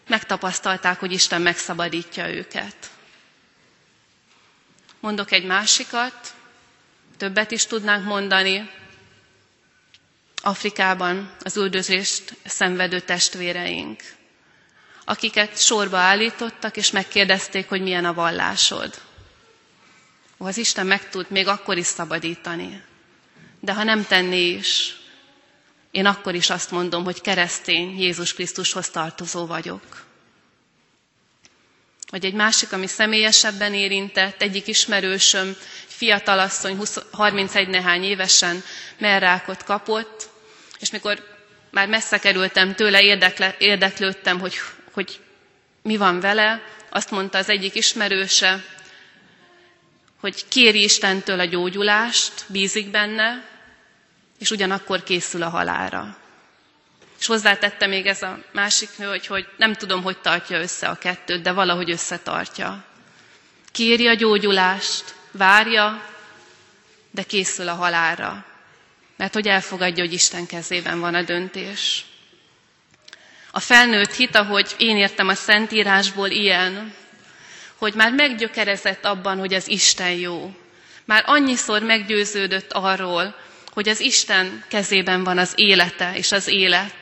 megtapasztalták, 0.08 0.98
hogy 1.00 1.12
Isten 1.12 1.42
megszabadítja 1.42 2.28
őket. 2.28 2.90
Mondok 5.00 5.30
egy 5.32 5.44
másikat, 5.44 6.34
többet 7.16 7.50
is 7.50 7.66
tudnánk 7.66 8.04
mondani. 8.04 8.70
Afrikában 10.42 11.32
az 11.42 11.56
üldözést 11.56 12.34
szenvedő 12.44 13.00
testvéreink, 13.00 14.00
akiket 15.04 15.58
sorba 15.58 15.96
állítottak, 15.96 16.76
és 16.76 16.90
megkérdezték, 16.90 17.68
hogy 17.68 17.82
milyen 17.82 18.04
a 18.04 18.14
vallásod. 18.14 19.00
Ó, 20.38 20.46
az 20.46 20.56
Isten 20.56 20.86
meg 20.86 21.08
tud 21.08 21.30
még 21.30 21.46
akkor 21.48 21.76
is 21.76 21.86
szabadítani. 21.86 22.82
De 23.60 23.74
ha 23.74 23.82
nem 23.82 24.04
tenné 24.06 24.48
is, 24.50 24.97
én 25.90 26.06
akkor 26.06 26.34
is 26.34 26.50
azt 26.50 26.70
mondom, 26.70 27.04
hogy 27.04 27.20
keresztény 27.20 28.00
Jézus 28.00 28.34
Krisztushoz 28.34 28.88
tartozó 28.90 29.46
vagyok. 29.46 30.06
Vagy 32.10 32.24
egy 32.24 32.34
másik, 32.34 32.72
ami 32.72 32.86
személyesebben 32.86 33.74
érintett, 33.74 34.42
egyik 34.42 34.66
ismerősöm, 34.66 35.56
fiatalasszony, 35.86 36.78
31 37.12 37.68
nehány 37.68 38.02
évesen 38.04 38.62
merrákot 38.98 39.62
kapott, 39.64 40.28
és 40.78 40.90
mikor 40.90 41.22
már 41.70 41.88
messze 41.88 42.18
kerültem 42.18 42.74
tőle, 42.74 43.00
érdekle, 43.02 43.54
érdeklődtem, 43.58 44.38
hogy, 44.40 44.54
hogy 44.92 45.20
mi 45.82 45.96
van 45.96 46.20
vele, 46.20 46.62
azt 46.90 47.10
mondta 47.10 47.38
az 47.38 47.48
egyik 47.48 47.74
ismerőse, 47.74 48.64
hogy 50.20 50.48
kéri 50.48 50.82
Istentől 50.82 51.40
a 51.40 51.44
gyógyulást, 51.44 52.32
bízik 52.46 52.90
benne, 52.90 53.47
és 54.38 54.50
ugyanakkor 54.50 55.02
készül 55.02 55.42
a 55.42 55.48
halára. 55.48 56.16
És 57.18 57.26
hozzátette 57.26 57.86
még 57.86 58.06
ez 58.06 58.22
a 58.22 58.38
másik 58.52 58.88
nő, 58.96 59.06
hogy, 59.06 59.26
hogy 59.26 59.48
nem 59.56 59.74
tudom, 59.74 60.02
hogy 60.02 60.18
tartja 60.18 60.60
össze 60.60 60.88
a 60.88 60.94
kettőt, 60.94 61.42
de 61.42 61.52
valahogy 61.52 61.90
összetartja. 61.90 62.84
Kéri 63.72 64.06
a 64.08 64.14
gyógyulást, 64.14 65.14
várja, 65.30 66.04
de 67.10 67.22
készül 67.22 67.68
a 67.68 67.74
halálra. 67.74 68.44
Mert 69.16 69.34
hogy 69.34 69.48
elfogadja, 69.48 70.04
hogy 70.04 70.12
Isten 70.12 70.46
kezében 70.46 71.00
van 71.00 71.14
a 71.14 71.22
döntés. 71.22 72.04
A 73.50 73.60
felnőtt 73.60 74.12
hit, 74.14 74.36
ahogy 74.36 74.74
én 74.78 74.96
értem 74.96 75.28
a 75.28 75.34
Szentírásból 75.34 76.28
ilyen, 76.30 76.94
hogy 77.76 77.94
már 77.94 78.12
meggyökerezett 78.12 79.04
abban, 79.04 79.38
hogy 79.38 79.54
az 79.54 79.68
Isten 79.68 80.10
jó. 80.12 80.54
Már 81.04 81.22
annyiszor 81.26 81.82
meggyőződött 81.82 82.72
arról, 82.72 83.34
hogy 83.78 83.88
az 83.88 84.00
Isten 84.00 84.64
kezében 84.68 85.24
van 85.24 85.38
az 85.38 85.52
élete 85.54 86.12
és 86.16 86.32
az 86.32 86.46
élet. 86.46 86.94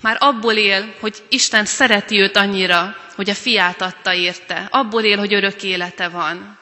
Már 0.00 0.16
abból 0.20 0.52
él, 0.54 0.94
hogy 1.00 1.22
Isten 1.28 1.64
szereti 1.64 2.20
őt 2.20 2.36
annyira, 2.36 2.96
hogy 3.14 3.30
a 3.30 3.34
fiát 3.34 3.80
adta 3.82 4.14
érte. 4.14 4.68
Abból 4.70 5.02
él, 5.04 5.18
hogy 5.18 5.34
örök 5.34 5.62
élete 5.62 6.08
van. 6.08 6.58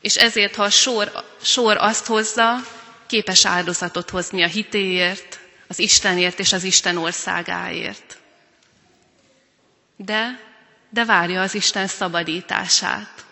És 0.00 0.16
ezért, 0.16 0.54
ha 0.54 0.62
a 0.62 0.70
sor, 0.70 1.12
sor 1.42 1.76
azt 1.76 2.06
hozza, 2.06 2.54
képes 3.06 3.46
áldozatot 3.46 4.10
hozni 4.10 4.42
a 4.42 4.46
hitéért, 4.48 5.38
az 5.66 5.78
Istenért 5.78 6.38
és 6.38 6.52
az 6.52 6.64
Isten 6.64 6.96
országáért. 6.96 8.18
De, 9.96 10.40
de 10.90 11.04
várja 11.04 11.40
az 11.42 11.54
Isten 11.54 11.86
szabadítását, 11.86 13.24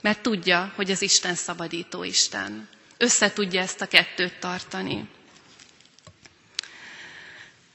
mert 0.00 0.20
tudja, 0.20 0.72
hogy 0.76 0.90
az 0.90 1.02
Isten 1.02 1.34
szabadító 1.34 2.04
Isten 2.04 2.68
össze 2.98 3.32
tudja 3.32 3.60
ezt 3.60 3.80
a 3.80 3.86
kettőt 3.86 4.38
tartani. 4.38 5.08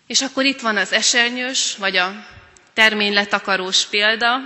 És 0.07 0.21
akkor 0.21 0.45
itt 0.45 0.59
van 0.61 0.77
az 0.77 0.91
esernyős, 0.91 1.75
vagy 1.75 1.97
a 1.97 2.27
terményletakarós 2.73 3.85
példa, 3.85 4.37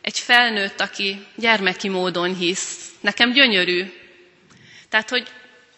egy 0.00 0.18
felnőtt, 0.18 0.80
aki 0.80 1.26
gyermeki 1.34 1.88
módon 1.88 2.34
hisz. 2.36 2.88
Nekem 3.00 3.32
gyönyörű. 3.32 3.92
Tehát, 4.88 5.08
hogy 5.10 5.28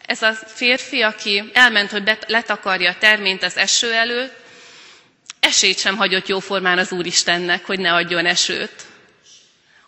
ez 0.07 0.23
a 0.23 0.33
férfi, 0.33 1.01
aki 1.03 1.51
elment, 1.53 1.91
hogy 1.91 2.19
letakarja 2.27 2.91
a 2.91 2.99
terményt 2.99 3.43
az 3.43 3.57
eső 3.57 3.93
előtt, 3.93 4.35
esélyt 5.41 5.79
sem 5.79 5.97
hagyott 5.97 6.27
jóformán 6.27 6.79
az 6.79 6.93
Úristennek, 6.93 7.65
hogy 7.67 7.79
ne 7.79 7.93
adjon 7.95 8.27
esőt 8.27 8.87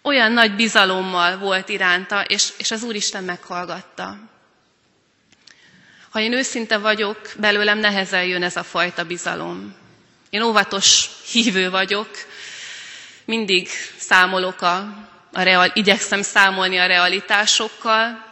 olyan 0.06 0.32
nagy 0.32 0.54
bizalommal 0.54 1.38
volt 1.38 1.68
iránta, 1.68 2.22
és, 2.22 2.48
és 2.58 2.70
az 2.70 2.82
Úristen 2.82 3.24
meghallgatta. 3.24 4.16
Ha 6.10 6.20
én 6.20 6.32
őszinte 6.32 6.78
vagyok, 6.78 7.18
belőlem 7.36 7.78
nehezen 7.78 8.24
jön 8.24 8.42
ez 8.42 8.56
a 8.56 8.62
fajta 8.62 9.04
bizalom. 9.04 9.74
Én 10.30 10.42
óvatos 10.42 11.08
hívő 11.32 11.70
vagyok, 11.70 12.08
mindig 13.24 13.68
számolok 13.98 14.60
a, 14.62 14.76
a 15.32 15.42
real, 15.42 15.70
igyekszem 15.74 16.22
számolni 16.22 16.78
a 16.78 16.86
realitásokkal, 16.86 18.24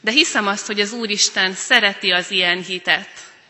de 0.00 0.10
hiszem 0.10 0.46
azt, 0.46 0.66
hogy 0.66 0.80
az 0.80 0.92
Úristen 0.92 1.52
szereti 1.54 2.10
az 2.10 2.30
ilyen 2.30 2.62
hitet, 2.62 3.08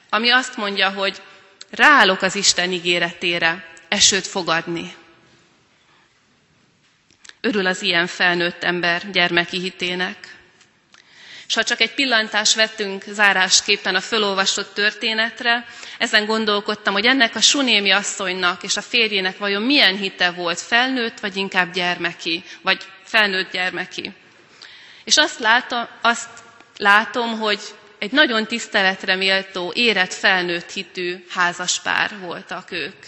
ami 0.09 0.31
azt 0.31 0.57
mondja, 0.57 0.91
hogy 0.91 1.23
ráállok 1.71 2.23
az 2.23 2.35
Isten 2.35 2.73
ígéretére 2.73 3.65
esőt 3.89 4.27
fogadni. 4.27 4.95
Örül 7.45 7.67
az 7.67 7.83
ilyen 7.83 8.07
felnőtt 8.07 8.63
ember 8.65 9.11
gyermeki 9.11 9.59
hitének. 9.61 10.17
És 11.47 11.55
ha 11.55 11.65
csak 11.65 11.81
egy 11.81 11.95
pillantást 11.95 12.55
vettünk 12.55 13.05
zárásképpen 13.09 13.95
a 13.95 14.01
fölolvasott 14.01 14.75
történetre, 14.75 15.67
ezen 15.99 16.27
gondolkodtam, 16.27 16.93
hogy 16.93 17.07
ennek 17.07 17.35
a 17.35 17.41
sunémi 17.41 17.91
asszonynak 17.91 18.63
és 18.63 18.77
a 18.77 18.83
férjének 18.83 19.39
vajon 19.39 19.63
milyen 19.63 19.97
hite 19.97 20.31
volt, 20.31 20.61
felnőtt 20.61 21.21
vagy 21.21 21.37
inkább 21.37 21.73
gyermeki, 21.73 22.45
vagy 22.63 22.83
felnőtt 23.05 23.51
gyermeki. 23.53 24.13
És 25.05 25.17
azt 25.17 25.39
látom, 25.39 25.89
azt 26.01 26.29
látom 26.77 27.39
hogy 27.39 27.61
egy 27.99 28.13
nagyon 28.13 28.47
tiszteletre 28.47 29.17
méltó, 29.17 29.73
érett 29.75 30.13
felnőtt 30.15 30.71
hitű 30.71 31.25
házaspár 31.29 32.19
voltak 32.19 32.71
ők. 32.71 33.05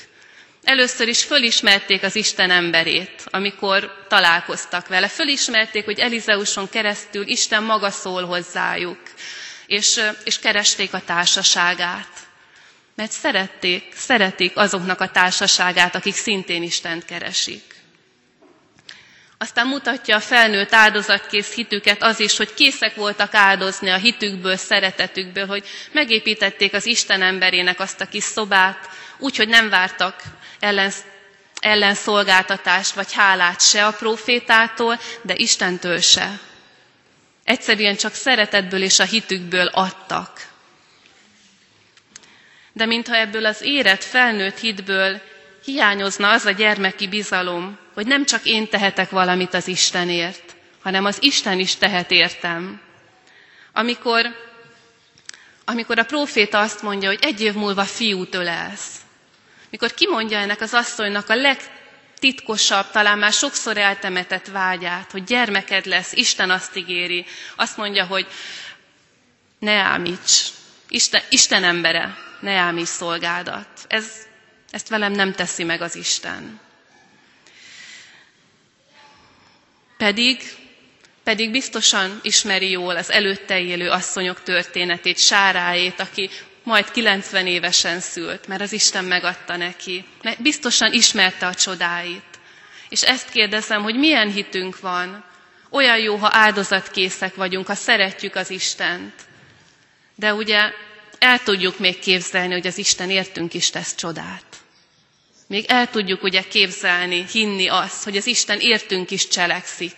Először 0.64 1.08
is 1.08 1.22
fölismerték 1.22 2.02
az 2.02 2.16
Isten 2.16 2.50
emberét, 2.50 3.22
amikor 3.30 4.04
találkoztak 4.08 4.88
vele. 4.88 5.08
Fölismerték, 5.08 5.84
hogy 5.84 5.98
Elizeuson 5.98 6.68
keresztül 6.68 7.26
Isten 7.26 7.62
maga 7.62 7.90
szól 7.90 8.24
hozzájuk, 8.24 8.98
és, 9.66 10.00
és 10.24 10.38
keresték 10.38 10.94
a 10.94 11.00
társaságát. 11.04 12.08
Mert 12.94 13.10
szerették, 13.12 13.84
szeretik 13.94 14.56
azoknak 14.56 15.00
a 15.00 15.08
társaságát, 15.10 15.94
akik 15.94 16.14
szintén 16.14 16.62
Istent 16.62 17.04
keresik. 17.04 17.62
Aztán 19.38 19.66
mutatja 19.66 20.16
a 20.16 20.20
felnőtt 20.20 20.72
áldozatkész 20.74 21.54
hitüket 21.54 22.02
az 22.02 22.20
is, 22.20 22.36
hogy 22.36 22.54
készek 22.54 22.94
voltak 22.94 23.34
áldozni 23.34 23.90
a 23.90 23.96
hitükből, 23.96 24.56
szeretetükből, 24.56 25.46
hogy 25.46 25.64
megépítették 25.92 26.74
az 26.74 26.86
Isten 26.86 27.22
emberének 27.22 27.80
azt 27.80 28.00
a 28.00 28.06
kis 28.06 28.22
szobát, 28.24 28.88
úgy, 29.18 29.36
hogy 29.36 29.48
nem 29.48 29.68
vártak 29.68 30.22
ellen, 30.64 30.92
ellenszolgáltatást 31.60 32.94
vagy 32.94 33.12
hálát 33.12 33.60
se 33.60 33.86
a 33.86 33.92
profétától, 33.92 34.98
de 35.22 35.34
Istentől 35.36 36.00
se. 36.00 36.38
Egyszerűen 37.44 37.96
csak 37.96 38.14
szeretetből 38.14 38.82
és 38.82 38.98
a 38.98 39.04
hitükből 39.04 39.66
adtak. 39.66 40.46
De 42.72 42.86
mintha 42.86 43.16
ebből 43.16 43.46
az 43.46 43.62
érett, 43.62 44.04
felnőtt 44.04 44.58
hitből 44.58 45.20
hiányozna 45.64 46.30
az 46.30 46.44
a 46.46 46.50
gyermeki 46.50 47.08
bizalom, 47.08 47.78
hogy 47.94 48.06
nem 48.06 48.24
csak 48.24 48.44
én 48.44 48.68
tehetek 48.68 49.10
valamit 49.10 49.54
az 49.54 49.68
Istenért, 49.68 50.56
hanem 50.82 51.04
az 51.04 51.16
Isten 51.20 51.58
is 51.58 51.74
tehet 51.76 52.10
értem. 52.10 52.80
Amikor, 53.72 54.26
amikor 55.64 55.98
a 55.98 56.04
próféta 56.04 56.60
azt 56.60 56.82
mondja, 56.82 57.08
hogy 57.08 57.18
egy 57.22 57.40
év 57.40 57.52
múlva 57.54 57.84
fiút 57.84 58.34
ölelsz, 58.34 59.03
mikor 59.74 59.94
kimondja 59.94 60.38
ennek 60.38 60.60
az 60.60 60.74
asszonynak 60.74 61.28
a 61.28 61.34
legtitkosabb, 61.34 62.90
talán 62.90 63.18
már 63.18 63.32
sokszor 63.32 63.76
eltemetett 63.78 64.46
vágyát, 64.46 65.10
hogy 65.10 65.24
gyermeked 65.24 65.86
lesz, 65.86 66.12
Isten 66.12 66.50
azt 66.50 66.76
ígéri, 66.76 67.24
azt 67.56 67.76
mondja, 67.76 68.04
hogy 68.06 68.26
ne 69.58 69.72
ámíts, 69.72 70.42
Isten, 70.88 71.22
Isten 71.28 71.64
embere, 71.64 72.16
ne 72.40 72.50
ámíts 72.52 72.86
szolgádat. 72.88 73.66
Ez, 73.88 74.12
ezt 74.70 74.88
velem 74.88 75.12
nem 75.12 75.32
teszi 75.32 75.64
meg 75.64 75.80
az 75.80 75.96
Isten. 75.96 76.60
Pedig, 79.96 80.42
pedig 81.24 81.50
biztosan 81.50 82.18
ismeri 82.22 82.70
jól 82.70 82.96
az 82.96 83.10
előtte 83.10 83.60
élő 83.60 83.90
asszonyok 83.90 84.42
történetét, 84.42 85.18
Sáráét, 85.18 86.00
aki 86.00 86.30
majd 86.64 86.90
90 86.90 87.46
évesen 87.46 88.00
szült, 88.00 88.46
mert 88.46 88.60
az 88.60 88.72
Isten 88.72 89.04
megadta 89.04 89.56
neki. 89.56 90.04
Mert 90.22 90.42
biztosan 90.42 90.92
ismerte 90.92 91.46
a 91.46 91.54
csodáit. 91.54 92.22
És 92.88 93.02
ezt 93.02 93.30
kérdezem, 93.30 93.82
hogy 93.82 93.94
milyen 93.96 94.30
hitünk 94.32 94.80
van 94.80 95.24
Olyan 95.74 95.98
jó, 95.98 96.16
ha 96.16 96.28
áldozatkészek 96.32 97.34
vagyunk, 97.34 97.66
ha 97.66 97.74
szeretjük 97.74 98.34
az 98.34 98.50
Istent. 98.50 99.12
De 100.14 100.34
ugye 100.34 100.58
el 101.18 101.42
tudjuk 101.42 101.78
még 101.78 101.98
képzelni, 101.98 102.52
hogy 102.52 102.66
az 102.66 102.78
Isten 102.78 103.10
értünk 103.10 103.54
is 103.54 103.70
tesz 103.70 103.94
csodát. 103.94 104.44
Még 105.46 105.64
el 105.68 105.90
tudjuk 105.90 106.22
ugye 106.22 106.42
képzelni, 106.42 107.24
hinni 107.32 107.68
azt, 107.68 108.04
hogy 108.04 108.16
az 108.16 108.26
Isten 108.26 108.60
értünk 108.60 109.10
is 109.10 109.28
cselekszik. 109.28 109.94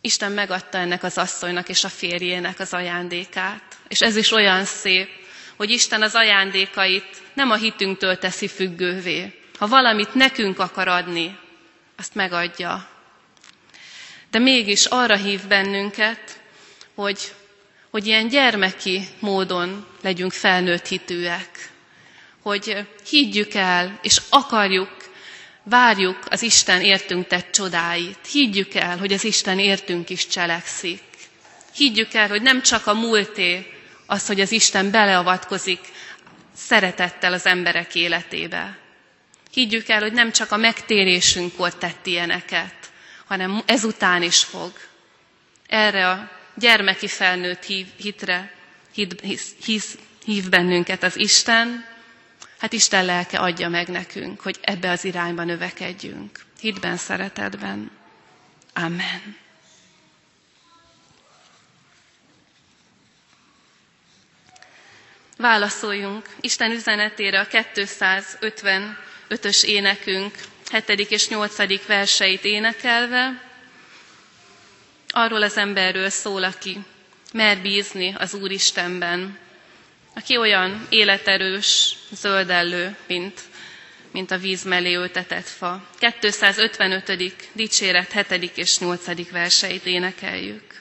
Isten 0.00 0.32
megadta 0.32 0.78
ennek 0.78 1.02
az 1.02 1.18
asszonynak 1.18 1.68
és 1.68 1.84
a 1.84 1.88
férjének 1.88 2.58
az 2.60 2.72
ajándékát. 2.72 3.62
És 3.88 4.00
ez 4.00 4.16
is 4.16 4.30
olyan 4.32 4.64
szép, 4.64 5.08
hogy 5.56 5.70
Isten 5.70 6.02
az 6.02 6.14
ajándékait 6.14 7.22
nem 7.34 7.50
a 7.50 7.54
hitünktől 7.56 8.18
teszi 8.18 8.48
függővé. 8.48 9.40
Ha 9.58 9.66
valamit 9.66 10.14
nekünk 10.14 10.58
akar 10.58 10.88
adni, 10.88 11.38
azt 11.96 12.14
megadja. 12.14 12.88
De 14.30 14.38
mégis 14.38 14.84
arra 14.84 15.16
hív 15.16 15.46
bennünket, 15.46 16.40
hogy, 16.94 17.32
hogy 17.90 18.06
ilyen 18.06 18.28
gyermeki 18.28 19.08
módon 19.18 19.86
legyünk 20.02 20.32
felnőtt 20.32 20.86
hitűek. 20.86 21.70
Hogy 22.42 22.86
higgyük 23.08 23.54
el, 23.54 23.98
és 24.02 24.20
akarjuk, 24.28 24.90
várjuk 25.68 26.18
az 26.30 26.42
Isten 26.42 26.82
értünk 26.82 27.26
tett 27.26 27.50
csodáit. 27.52 28.18
Higgyük 28.30 28.74
el, 28.74 28.98
hogy 28.98 29.12
az 29.12 29.24
Isten 29.24 29.58
értünk 29.58 30.10
is 30.10 30.26
cselekszik. 30.26 31.02
Higgyük 31.74 32.14
el, 32.14 32.28
hogy 32.28 32.42
nem 32.42 32.62
csak 32.62 32.86
a 32.86 32.94
múlté 32.94 33.66
az, 34.06 34.26
hogy 34.26 34.40
az 34.40 34.52
Isten 34.52 34.90
beleavatkozik 34.90 35.80
szeretettel 36.56 37.32
az 37.32 37.46
emberek 37.46 37.94
életébe. 37.94 38.78
Higgyük 39.52 39.88
el, 39.88 40.00
hogy 40.00 40.12
nem 40.12 40.32
csak 40.32 40.52
a 40.52 40.56
megtérésünkkor 40.56 41.74
tett 41.74 42.06
ilyeneket, 42.06 42.74
hanem 43.26 43.62
ezután 43.66 44.22
is 44.22 44.44
fog. 44.44 44.72
Erre 45.66 46.08
a 46.10 46.30
gyermeki 46.54 47.08
felnőtt 47.08 47.62
hív, 47.64 47.86
hitre 47.96 48.52
hit, 48.94 49.20
hisz, 49.20 49.50
hisz, 49.64 49.98
hív 50.24 50.48
bennünket 50.48 51.02
az 51.02 51.16
Isten, 51.16 51.84
hát 52.58 52.72
Isten 52.72 53.04
lelke 53.04 53.38
adja 53.38 53.68
meg 53.68 53.88
nekünk, 53.88 54.40
hogy 54.40 54.58
ebbe 54.60 54.90
az 54.90 55.04
irányba 55.04 55.44
növekedjünk. 55.44 56.38
Hitben, 56.60 56.96
szeretetben. 56.96 57.90
Amen. 58.74 59.36
Válaszoljunk 65.36 66.26
Isten 66.40 66.70
üzenetére 66.70 67.40
a 67.40 67.46
255-ös 67.46 69.62
énekünk 69.64 70.34
7. 70.86 71.10
és 71.10 71.28
8. 71.28 71.86
verseit 71.86 72.44
énekelve. 72.44 73.42
Arról 75.08 75.42
az 75.42 75.56
emberről 75.56 76.08
szól, 76.10 76.44
aki 76.44 76.78
mer 77.32 77.58
bízni 77.58 78.14
az 78.18 78.34
Úristenben, 78.34 79.38
aki 80.18 80.36
olyan 80.36 80.86
életerős, 80.88 81.96
zöldellő, 82.10 82.96
mint, 83.06 83.40
mint 84.12 84.30
a 84.30 84.38
víz 84.38 84.64
mellé 84.64 84.94
ültetett 84.94 85.46
fa. 85.48 85.88
255. 86.20 87.34
dicséret 87.52 88.12
7. 88.30 88.50
és 88.54 88.78
8. 88.78 89.30
verseit 89.30 89.86
énekeljük. 89.86 90.80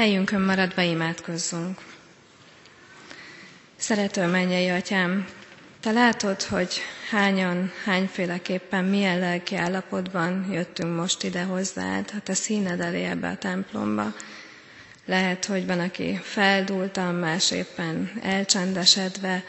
Helyünkön 0.00 0.40
maradva 0.40 0.82
imádkozzunk. 0.82 1.78
Szerető 3.76 4.26
mennyei 4.26 4.68
atyám, 4.68 5.26
te 5.80 5.90
látod, 5.90 6.42
hogy 6.42 6.74
hányan, 7.10 7.72
hányféleképpen, 7.84 8.84
milyen 8.84 9.18
lelki 9.18 9.54
állapotban 9.56 10.48
jöttünk 10.52 10.96
most 10.96 11.22
ide 11.22 11.42
hozzád, 11.42 12.10
a 12.16 12.20
te 12.22 12.34
színed 12.34 12.80
elé 12.80 13.04
ebbe 13.04 13.28
a 13.28 13.36
templomba. 13.36 14.14
Lehet, 15.04 15.44
hogy 15.44 15.66
van, 15.66 15.80
aki 15.80 16.20
feldúltan, 16.22 17.14
más 17.14 17.50
éppen 17.50 18.10
elcsendesedve, 18.22 19.44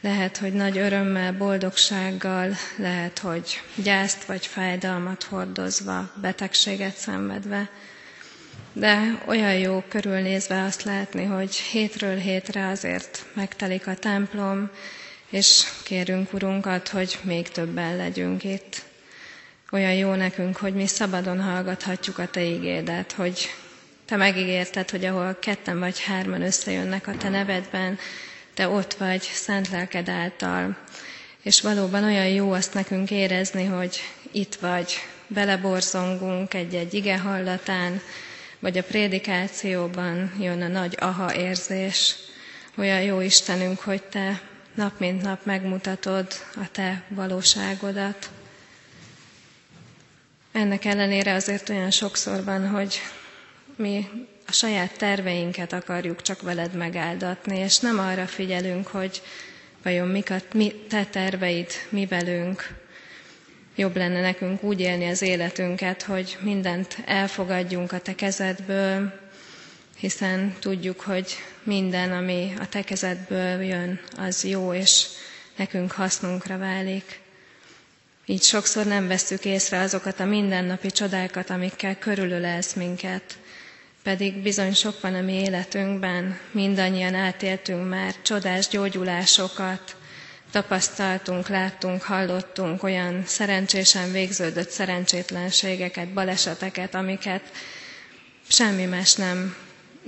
lehet, 0.00 0.36
hogy 0.36 0.52
nagy 0.52 0.78
örömmel, 0.78 1.32
boldogsággal, 1.32 2.54
lehet, 2.76 3.18
hogy 3.18 3.60
gyászt 3.74 4.24
vagy 4.24 4.46
fájdalmat 4.46 5.22
hordozva, 5.22 6.12
betegséget 6.20 6.96
szenvedve, 6.96 7.70
de 8.72 9.22
olyan 9.26 9.54
jó 9.54 9.82
körülnézve 9.88 10.62
azt 10.62 10.82
látni, 10.82 11.24
hogy 11.24 11.54
hétről 11.54 12.16
hétre 12.16 12.68
azért 12.68 13.24
megtelik 13.34 13.86
a 13.86 13.94
templom, 13.94 14.70
és 15.30 15.64
kérünk 15.84 16.32
Urunkat, 16.32 16.88
hogy 16.88 17.18
még 17.22 17.48
többen 17.48 17.96
legyünk 17.96 18.44
itt. 18.44 18.82
Olyan 19.70 19.94
jó 19.94 20.14
nekünk, 20.14 20.56
hogy 20.56 20.74
mi 20.74 20.86
szabadon 20.86 21.40
hallgathatjuk 21.42 22.18
a 22.18 22.26
Te 22.26 22.42
igédet, 22.42 23.12
hogy 23.12 23.48
Te 24.04 24.16
megígérted, 24.16 24.90
hogy 24.90 25.04
ahol 25.04 25.36
ketten 25.40 25.78
vagy 25.78 26.00
hárman 26.00 26.42
összejönnek 26.42 27.06
a 27.06 27.16
Te 27.16 27.28
nevedben, 27.28 27.98
Te 28.54 28.68
ott 28.68 28.94
vagy 28.94 29.20
szent 29.22 29.68
lelked 29.68 30.08
által. 30.08 30.76
És 31.42 31.60
valóban 31.60 32.04
olyan 32.04 32.28
jó 32.28 32.52
azt 32.52 32.74
nekünk 32.74 33.10
érezni, 33.10 33.64
hogy 33.64 34.00
itt 34.32 34.54
vagy, 34.54 34.92
beleborzongunk 35.26 36.54
egy-egy 36.54 36.94
ige 36.94 37.18
hallatán, 37.18 38.00
vagy 38.58 38.78
a 38.78 38.82
prédikációban 38.82 40.32
jön 40.40 40.62
a 40.62 40.68
nagy 40.68 40.96
aha 41.00 41.34
érzés, 41.34 42.14
Olyan 42.78 43.02
jó 43.02 43.20
Istenünk, 43.20 43.78
hogy 43.80 44.02
Te 44.02 44.40
nap 44.74 44.98
mint 44.98 45.22
nap 45.22 45.44
megmutatod 45.44 46.26
a 46.54 46.70
Te 46.72 47.02
valóságodat. 47.08 48.30
Ennek 50.52 50.84
ellenére 50.84 51.34
azért 51.34 51.68
olyan 51.68 51.90
sokszor 51.90 52.44
van, 52.44 52.68
hogy 52.68 53.00
mi 53.76 54.06
a 54.46 54.52
saját 54.52 54.96
terveinket 54.98 55.72
akarjuk 55.72 56.22
csak 56.22 56.40
veled 56.42 56.72
megáldatni, 56.74 57.58
és 57.58 57.78
nem 57.78 57.98
arra 57.98 58.26
figyelünk, 58.26 58.86
hogy 58.86 59.22
vajon 59.82 60.08
mik 60.08 60.30
a 60.30 60.36
mi, 60.52 60.72
te 60.88 61.04
terveid 61.04 61.70
mi 61.88 62.06
velünk. 62.06 62.74
Jobb 63.78 63.96
lenne 63.96 64.20
nekünk 64.20 64.62
úgy 64.62 64.80
élni 64.80 65.08
az 65.08 65.22
életünket, 65.22 66.02
hogy 66.02 66.38
mindent 66.40 66.98
elfogadjunk 67.04 67.92
a 67.92 67.98
te 67.98 68.14
kezedből, 68.14 69.20
hiszen 69.96 70.56
tudjuk, 70.60 71.00
hogy 71.00 71.36
minden, 71.62 72.12
ami 72.12 72.54
a 72.60 72.68
te 72.68 72.82
kezedből 72.82 73.62
jön, 73.62 74.00
az 74.16 74.44
jó, 74.44 74.72
és 74.72 75.06
nekünk 75.56 75.92
hasznunkra 75.92 76.58
válik. 76.58 77.20
Így 78.26 78.42
sokszor 78.42 78.86
nem 78.86 79.08
veszük 79.08 79.44
észre 79.44 79.80
azokat 79.80 80.20
a 80.20 80.24
mindennapi 80.24 80.90
csodákat, 80.90 81.50
amikkel 81.50 81.98
körülölelsz 81.98 82.74
minket. 82.74 83.38
Pedig 84.02 84.42
bizony 84.42 84.74
sok 84.74 85.00
van 85.00 85.14
a 85.14 85.20
mi 85.20 85.32
életünkben, 85.32 86.38
mindannyian 86.50 87.14
átéltünk 87.14 87.88
már 87.88 88.14
csodás 88.22 88.68
gyógyulásokat, 88.68 89.96
tapasztaltunk, 90.50 91.48
láttunk, 91.48 92.02
hallottunk 92.02 92.82
olyan 92.82 93.22
szerencsésen 93.26 94.12
végződött 94.12 94.70
szerencsétlenségeket, 94.70 96.08
baleseteket, 96.08 96.94
amiket 96.94 97.42
semmi 98.48 98.84
más 98.84 99.14
nem 99.14 99.56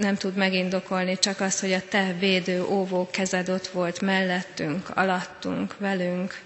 nem 0.01 0.17
tud 0.17 0.35
megindokolni, 0.35 1.19
csak 1.19 1.41
az, 1.41 1.61
hogy 1.61 1.73
a 1.73 1.83
te 1.89 2.15
védő, 2.19 2.65
óvó 2.65 3.09
kezed 3.11 3.49
ott 3.49 3.67
volt 3.67 4.01
mellettünk, 4.01 4.89
alattunk, 4.89 5.79
velünk. 5.79 6.41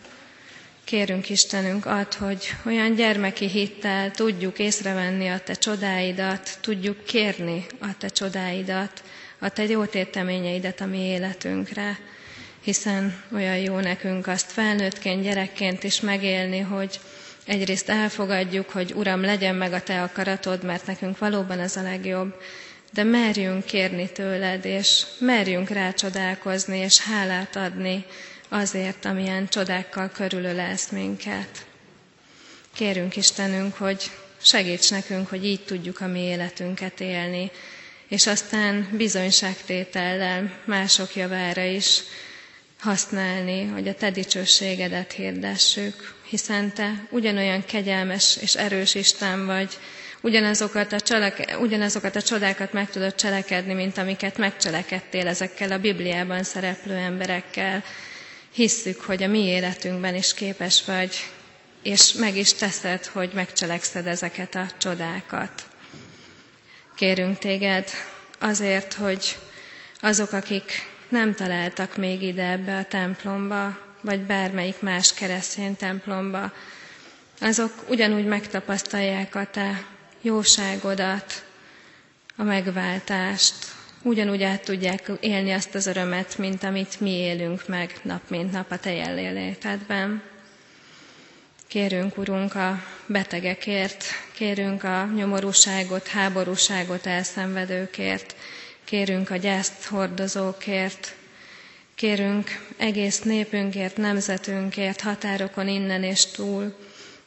Kérünk 0.85 1.30
Istenünk 1.30 1.87
ad, 1.87 2.14
hogy 2.14 2.54
olyan 2.66 2.94
gyermeki 2.94 3.48
hittel 3.48 4.11
tudjuk 4.11 4.59
észrevenni 4.59 5.28
a 5.28 5.38
te 5.40 5.54
csodáidat, 5.54 6.59
tudjuk 6.61 7.04
kérni 7.04 7.66
a 7.80 7.96
te 7.98 8.09
csodáidat, 8.09 9.02
a 9.38 9.48
te 9.48 9.64
jó 9.64 9.85
téteményeidet 9.85 10.80
a 10.80 10.87
mi 10.87 10.98
életünkre, 10.98 11.98
hiszen 12.64 13.22
olyan 13.33 13.57
jó 13.57 13.79
nekünk 13.79 14.27
azt 14.27 14.53
felnőttként, 14.53 15.22
gyerekként 15.22 15.83
is 15.85 16.00
megélni, 16.00 16.59
hogy 16.59 17.00
egyrészt 17.46 17.88
elfogadjuk, 17.88 18.70
hogy 18.70 18.92
Uram, 18.94 19.20
legyen 19.20 19.55
meg 19.55 19.72
a 19.72 19.83
Te 19.83 20.03
akaratod, 20.03 20.64
mert 20.64 20.87
nekünk 20.87 21.18
valóban 21.18 21.61
ez 21.61 21.77
a 21.77 21.83
legjobb, 21.83 22.35
de 22.92 23.03
merjünk 23.03 23.64
kérni 23.64 24.09
tőled, 24.12 24.64
és 24.64 25.03
merjünk 25.18 25.68
rácsodálkozni, 25.68 26.79
és 26.79 27.00
hálát 27.00 27.57
adni 27.57 28.05
azért, 28.48 29.05
amilyen 29.05 29.48
csodákkal 29.48 30.11
körülölelsz 30.11 30.90
minket. 30.90 31.66
Kérünk 32.74 33.16
Istenünk, 33.16 33.74
hogy 33.74 34.11
segíts 34.42 34.90
nekünk, 34.90 35.29
hogy 35.29 35.44
így 35.44 35.64
tudjuk 35.64 36.00
a 36.00 36.07
mi 36.07 36.20
életünket 36.20 37.00
élni, 37.00 37.50
és 38.09 38.27
aztán 38.27 38.88
bizonyságtétellel 38.92 40.59
mások 40.64 41.16
javára 41.16 41.62
is 41.62 42.00
használni, 42.84 43.64
hogy 43.64 43.88
a 43.88 43.94
Te 43.94 44.10
dicsőségedet 44.10 45.12
hirdessük, 45.12 46.14
hiszen 46.28 46.72
Te 46.72 47.06
ugyanolyan 47.10 47.64
kegyelmes 47.64 48.36
és 48.40 48.54
erős 48.54 48.94
Isten 48.94 49.46
vagy, 49.46 49.78
ugyanazokat 50.20 50.92
a, 50.92 51.00
cseleke, 51.00 51.58
ugyanazokat 51.58 52.16
a 52.16 52.22
csodákat 52.22 52.72
meg 52.72 52.90
tudod 52.90 53.14
cselekedni, 53.14 53.74
mint 53.74 53.98
amiket 53.98 54.38
megcselekedtél 54.38 55.26
ezekkel 55.26 55.72
a 55.72 55.78
Bibliában 55.78 56.42
szereplő 56.42 56.94
emberekkel. 56.94 57.82
Hisszük, 58.52 59.00
hogy 59.00 59.22
a 59.22 59.26
mi 59.28 59.38
életünkben 59.46 60.14
is 60.14 60.34
képes 60.34 60.84
vagy, 60.84 61.14
és 61.82 62.12
meg 62.12 62.36
is 62.36 62.52
teszed, 62.54 63.06
hogy 63.06 63.30
megcselekszed 63.34 64.06
ezeket 64.06 64.54
a 64.54 64.66
csodákat. 64.78 65.62
Kérünk 66.96 67.38
téged 67.38 67.88
azért, 68.38 68.92
hogy 68.94 69.36
azok, 70.00 70.32
akik 70.32 70.92
nem 71.08 71.34
találtak 71.34 71.96
még 71.96 72.22
ide 72.22 72.50
ebbe 72.50 72.76
a 72.76 72.84
templomba, 72.84 73.78
vagy 74.00 74.20
bármelyik 74.20 74.80
más 74.80 75.14
keresztény 75.14 75.76
templomba, 75.76 76.52
azok 77.40 77.72
ugyanúgy 77.88 78.24
megtapasztalják 78.24 79.34
a 79.34 79.46
te 79.50 79.86
jóságodat, 80.20 81.44
a 82.36 82.42
megváltást, 82.42 83.54
ugyanúgy 84.02 84.42
át 84.42 84.64
tudják 84.64 85.10
élni 85.20 85.52
azt 85.52 85.74
az 85.74 85.86
örömet, 85.86 86.38
mint 86.38 86.62
amit 86.64 87.00
mi 87.00 87.10
élünk 87.10 87.68
meg 87.68 87.94
nap 88.02 88.20
mint 88.28 88.52
nap 88.52 88.70
a 88.70 88.78
Te 88.78 88.92
jelenlétedben. 88.92 90.22
Kérünk, 91.66 92.16
Urunk, 92.18 92.54
a 92.54 92.82
betegekért, 93.06 94.04
kérünk 94.32 94.84
a 94.84 95.04
nyomorúságot, 95.14 96.06
háborúságot 96.06 97.06
elszenvedőkért, 97.06 98.34
kérünk 98.84 99.30
a 99.30 99.36
gyászt 99.36 99.84
hordozókért, 99.84 101.14
kérünk 101.94 102.66
egész 102.76 103.20
népünkért, 103.20 103.96
nemzetünkért, 103.96 105.00
határokon 105.00 105.68
innen 105.68 106.02
és 106.02 106.26
túl, 106.26 106.74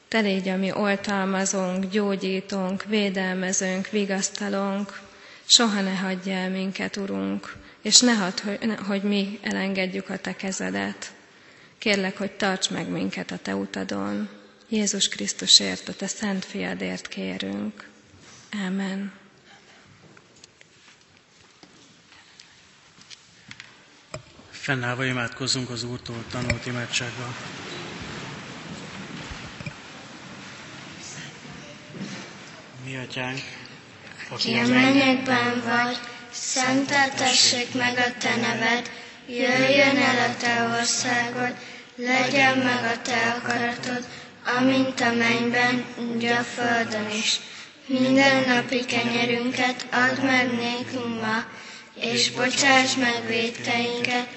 te 0.08 0.20
légy 0.20 0.48
a 0.50 0.58
mi 0.58 0.72
oltalmazónk, 0.72 1.86
gyógyítónk, 1.92 2.84
védelmezőnk, 2.84 3.90
vigasztalónk, 3.90 5.02
soha 5.46 5.82
ne 5.82 5.96
hagyj 5.96 6.32
el 6.32 6.50
minket, 6.50 6.98
Urunk, 6.98 7.56
és 7.82 8.00
ne 8.00 8.14
hadd, 8.14 8.42
hogy, 8.42 8.60
hogy 8.88 9.02
mi 9.02 9.40
elengedjük 9.42 10.10
a 10.10 10.18
Te 10.18 10.36
kezedet. 10.36 11.12
Kérlek, 11.78 12.18
hogy 12.18 12.32
tarts 12.32 12.70
meg 12.70 12.88
minket 12.90 13.32
a 13.32 13.38
Te 13.38 13.56
utadon. 13.56 14.30
Jézus 14.70 15.08
Krisztusért, 15.08 15.88
a 15.90 15.94
Te 15.94 16.08
szent 16.08 16.46
fiadért 16.46 17.08
kérünk. 17.08 17.88
Amen. 18.68 19.12
Fennállva 24.68 25.06
imádkozzunk 25.06 25.70
az 25.70 25.84
Úrtól 25.84 26.24
tanult 26.32 26.66
imádsággal. 26.66 27.36
Mi 32.86 32.98
atyánk, 32.98 33.40
aki 34.30 34.54
a 34.58 34.68
mennyekben 34.68 35.62
vagy, 35.66 35.98
szenteltessék 36.32 37.74
meg 37.74 37.98
a 37.98 38.18
te 38.18 38.36
neved, 38.36 38.92
jöjjön 39.28 39.98
el 39.98 40.30
a 40.30 40.36
te 40.38 40.78
országod, 40.80 41.56
legyen 41.96 42.58
meg 42.58 42.84
a 42.84 43.02
te 43.02 43.36
akaratod, 43.38 44.08
amint 44.58 45.00
a 45.02 45.14
mennyben, 45.14 45.86
úgy 46.12 46.26
a 46.26 46.44
földön 46.44 47.10
is. 47.10 47.40
Minden 47.86 48.44
napi 48.48 48.86
kenyerünket 48.86 49.86
add 49.92 50.22
meg 50.26 50.52
nékünk 50.52 51.22
ma, 51.22 51.44
és 52.00 52.32
bocsáss 52.32 52.96
meg 52.96 53.28
védteinket, 53.28 54.28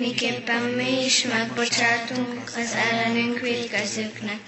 miképpen 0.00 0.62
mi 0.62 1.04
is 1.04 1.22
megbocsátunk 1.22 2.42
az 2.56 2.76
ellenünk 2.90 3.38
védkezőknek. 3.40 4.38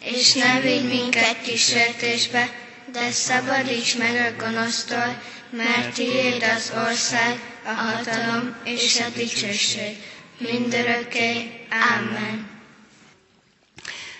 És 0.00 0.32
ne 0.32 0.60
vigy 0.60 0.84
minket 0.84 1.42
kísértésbe, 1.42 2.48
de 2.92 3.10
szabadíts 3.10 3.96
meg 3.98 4.34
a 4.34 4.44
gonosztól, 4.44 5.22
mert 5.50 5.94
tiéd 5.94 6.42
az 6.56 6.72
ország, 6.88 7.40
a 7.64 7.68
hatalom 7.72 8.56
és 8.64 9.00
a 9.00 9.08
dicsőség, 9.16 9.96
mindörökké. 10.38 11.50
Amen. 11.70 12.50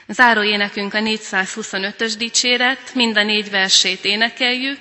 Záró 0.09 0.43
énekünk 0.43 0.95
a 0.95 0.99
425-ös 0.99 2.15
dicséret, 2.19 2.95
mind 2.95 3.17
a 3.17 3.23
négy 3.25 3.51
versét 3.51 4.05
énekeljük, 4.05 4.79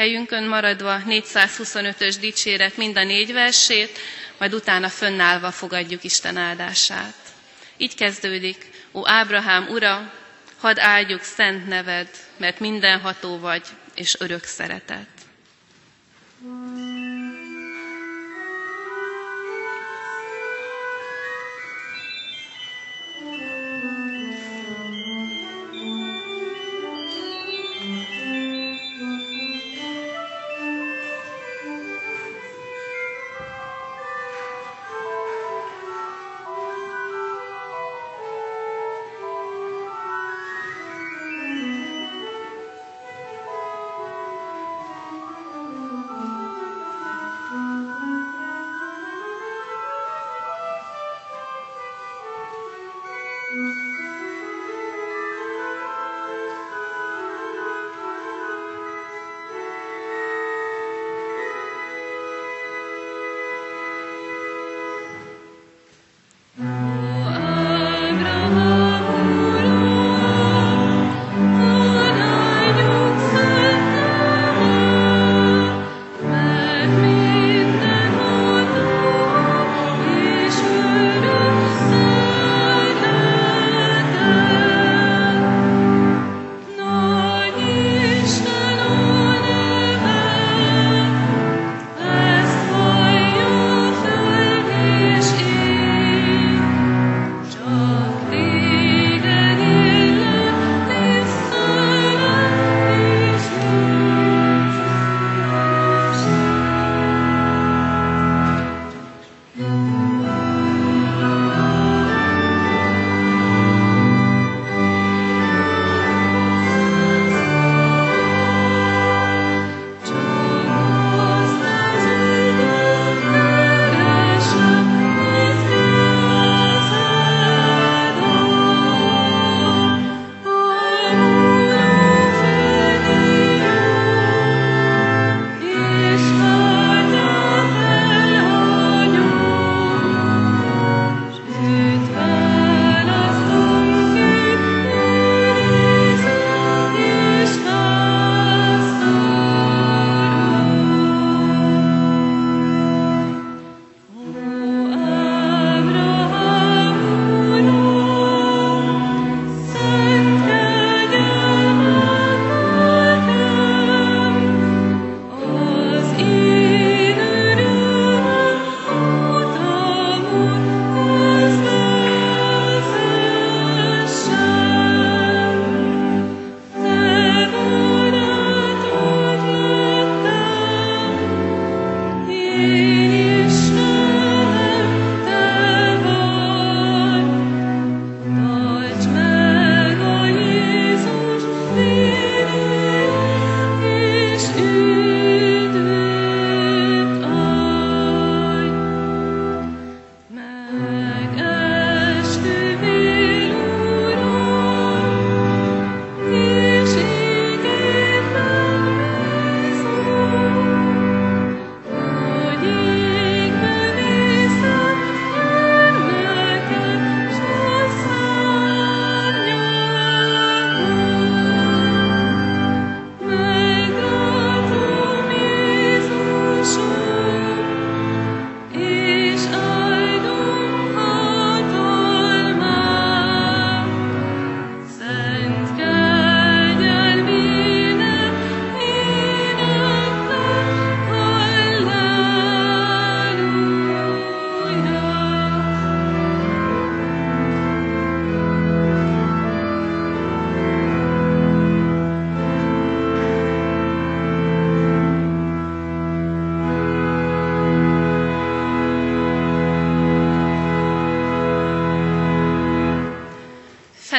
helyünkön 0.00 0.44
maradva 0.44 1.00
425-ös 1.08 2.16
dicséret 2.20 2.76
mind 2.76 2.96
a 2.96 3.04
négy 3.04 3.32
versét, 3.32 3.98
majd 4.38 4.54
utána 4.54 4.88
fönnállva 4.88 5.50
fogadjuk 5.50 6.04
Isten 6.04 6.36
áldását. 6.36 7.14
Így 7.76 7.94
kezdődik, 7.94 8.70
ó 8.92 9.08
Ábrahám 9.08 9.68
ura, 9.68 10.12
hadd 10.58 10.78
áldjuk 10.80 11.22
szent 11.22 11.66
neved, 11.68 12.08
mert 12.36 12.60
mindenható 12.60 13.38
vagy, 13.38 13.62
és 13.94 14.16
örök 14.18 14.44
szeretet. 14.44 15.19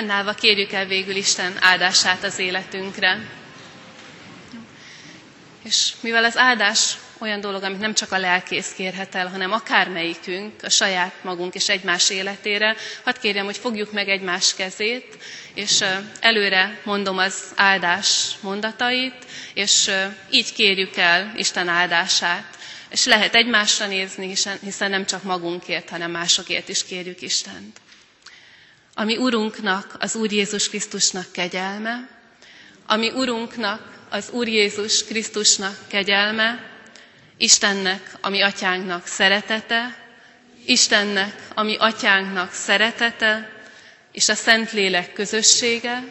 Fennállva 0.02 0.34
kérjük 0.34 0.72
el 0.72 0.86
végül 0.86 1.16
Isten 1.16 1.58
áldását 1.60 2.24
az 2.24 2.40
életünkre. 2.40 3.20
És 5.64 5.92
mivel 6.00 6.24
az 6.24 6.38
áldás 6.38 6.94
olyan 7.20 7.42
dolog, 7.42 7.64
amit 7.64 7.80
nem 7.80 7.94
csak 7.94 8.12
a 8.12 8.18
lelkész 8.18 8.74
kérhet 8.76 9.16
el, 9.16 9.28
hanem 9.28 9.52
akármelyikünk 9.52 10.64
a 10.64 10.70
saját 10.70 11.14
magunk 11.24 11.54
és 11.54 11.70
egymás 11.70 12.10
életére, 12.10 12.76
hadd 13.04 13.20
kérjem, 13.22 13.46
hogy 13.46 13.58
fogjuk 13.58 13.92
meg 13.92 14.10
egymás 14.10 14.56
kezét, 14.56 15.18
és 15.54 15.84
előre 16.20 16.80
mondom 16.84 17.18
az 17.18 17.36
áldás 17.56 18.30
mondatait, 18.40 19.26
és 19.54 19.92
így 20.32 20.54
kérjük 20.54 20.98
el 20.98 21.32
Isten 21.36 21.68
áldását. 21.68 22.58
És 22.90 23.06
lehet 23.06 23.36
egymásra 23.36 23.88
nézni, 23.88 24.34
hiszen 24.62 24.90
nem 24.90 25.06
csak 25.06 25.24
magunkért, 25.24 25.90
hanem 25.90 26.12
másokért 26.12 26.70
is 26.70 26.86
kérjük 26.86 27.22
Istent. 27.22 27.80
Ami 28.94 29.18
Urunknak, 29.18 29.96
az 30.00 30.16
Úr 30.16 30.32
Jézus 30.32 30.70
Krisztusnak 30.70 31.32
kegyelme, 31.32 32.10
ami 32.86 33.10
Urunknak, 33.10 34.00
az 34.10 34.30
Úr 34.30 34.48
Jézus 34.48 35.04
Krisztusnak 35.04 35.78
kegyelme, 35.88 36.70
Istennek, 37.38 38.18
ami 38.22 38.42
atyánknak 38.42 39.08
szeretete, 39.08 39.98
Istennek, 40.66 41.48
ami 41.54 41.76
atyánknak 41.80 42.54
szeretete, 42.54 43.50
és 44.12 44.30
a 44.30 44.36
Szentlélek 44.36 45.14
közössége, 45.14 46.04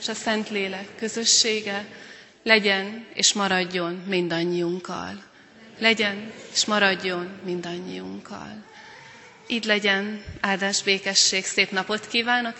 és 0.00 0.08
a 0.08 0.14
Szentlélek 0.14 0.96
közössége 0.96 1.86
legyen 2.42 3.06
és 3.14 3.32
maradjon 3.32 3.94
mindannyiunkkal. 4.06 5.22
Legyen 5.78 6.32
és 6.52 6.64
maradjon 6.64 7.28
mindannyiunkkal. 7.44 8.64
Így 9.46 9.64
legyen, 9.64 10.22
áldás 10.40 10.82
békesség, 10.82 11.44
szép 11.44 11.70
napot 11.70 12.06
kívánok, 12.06 12.54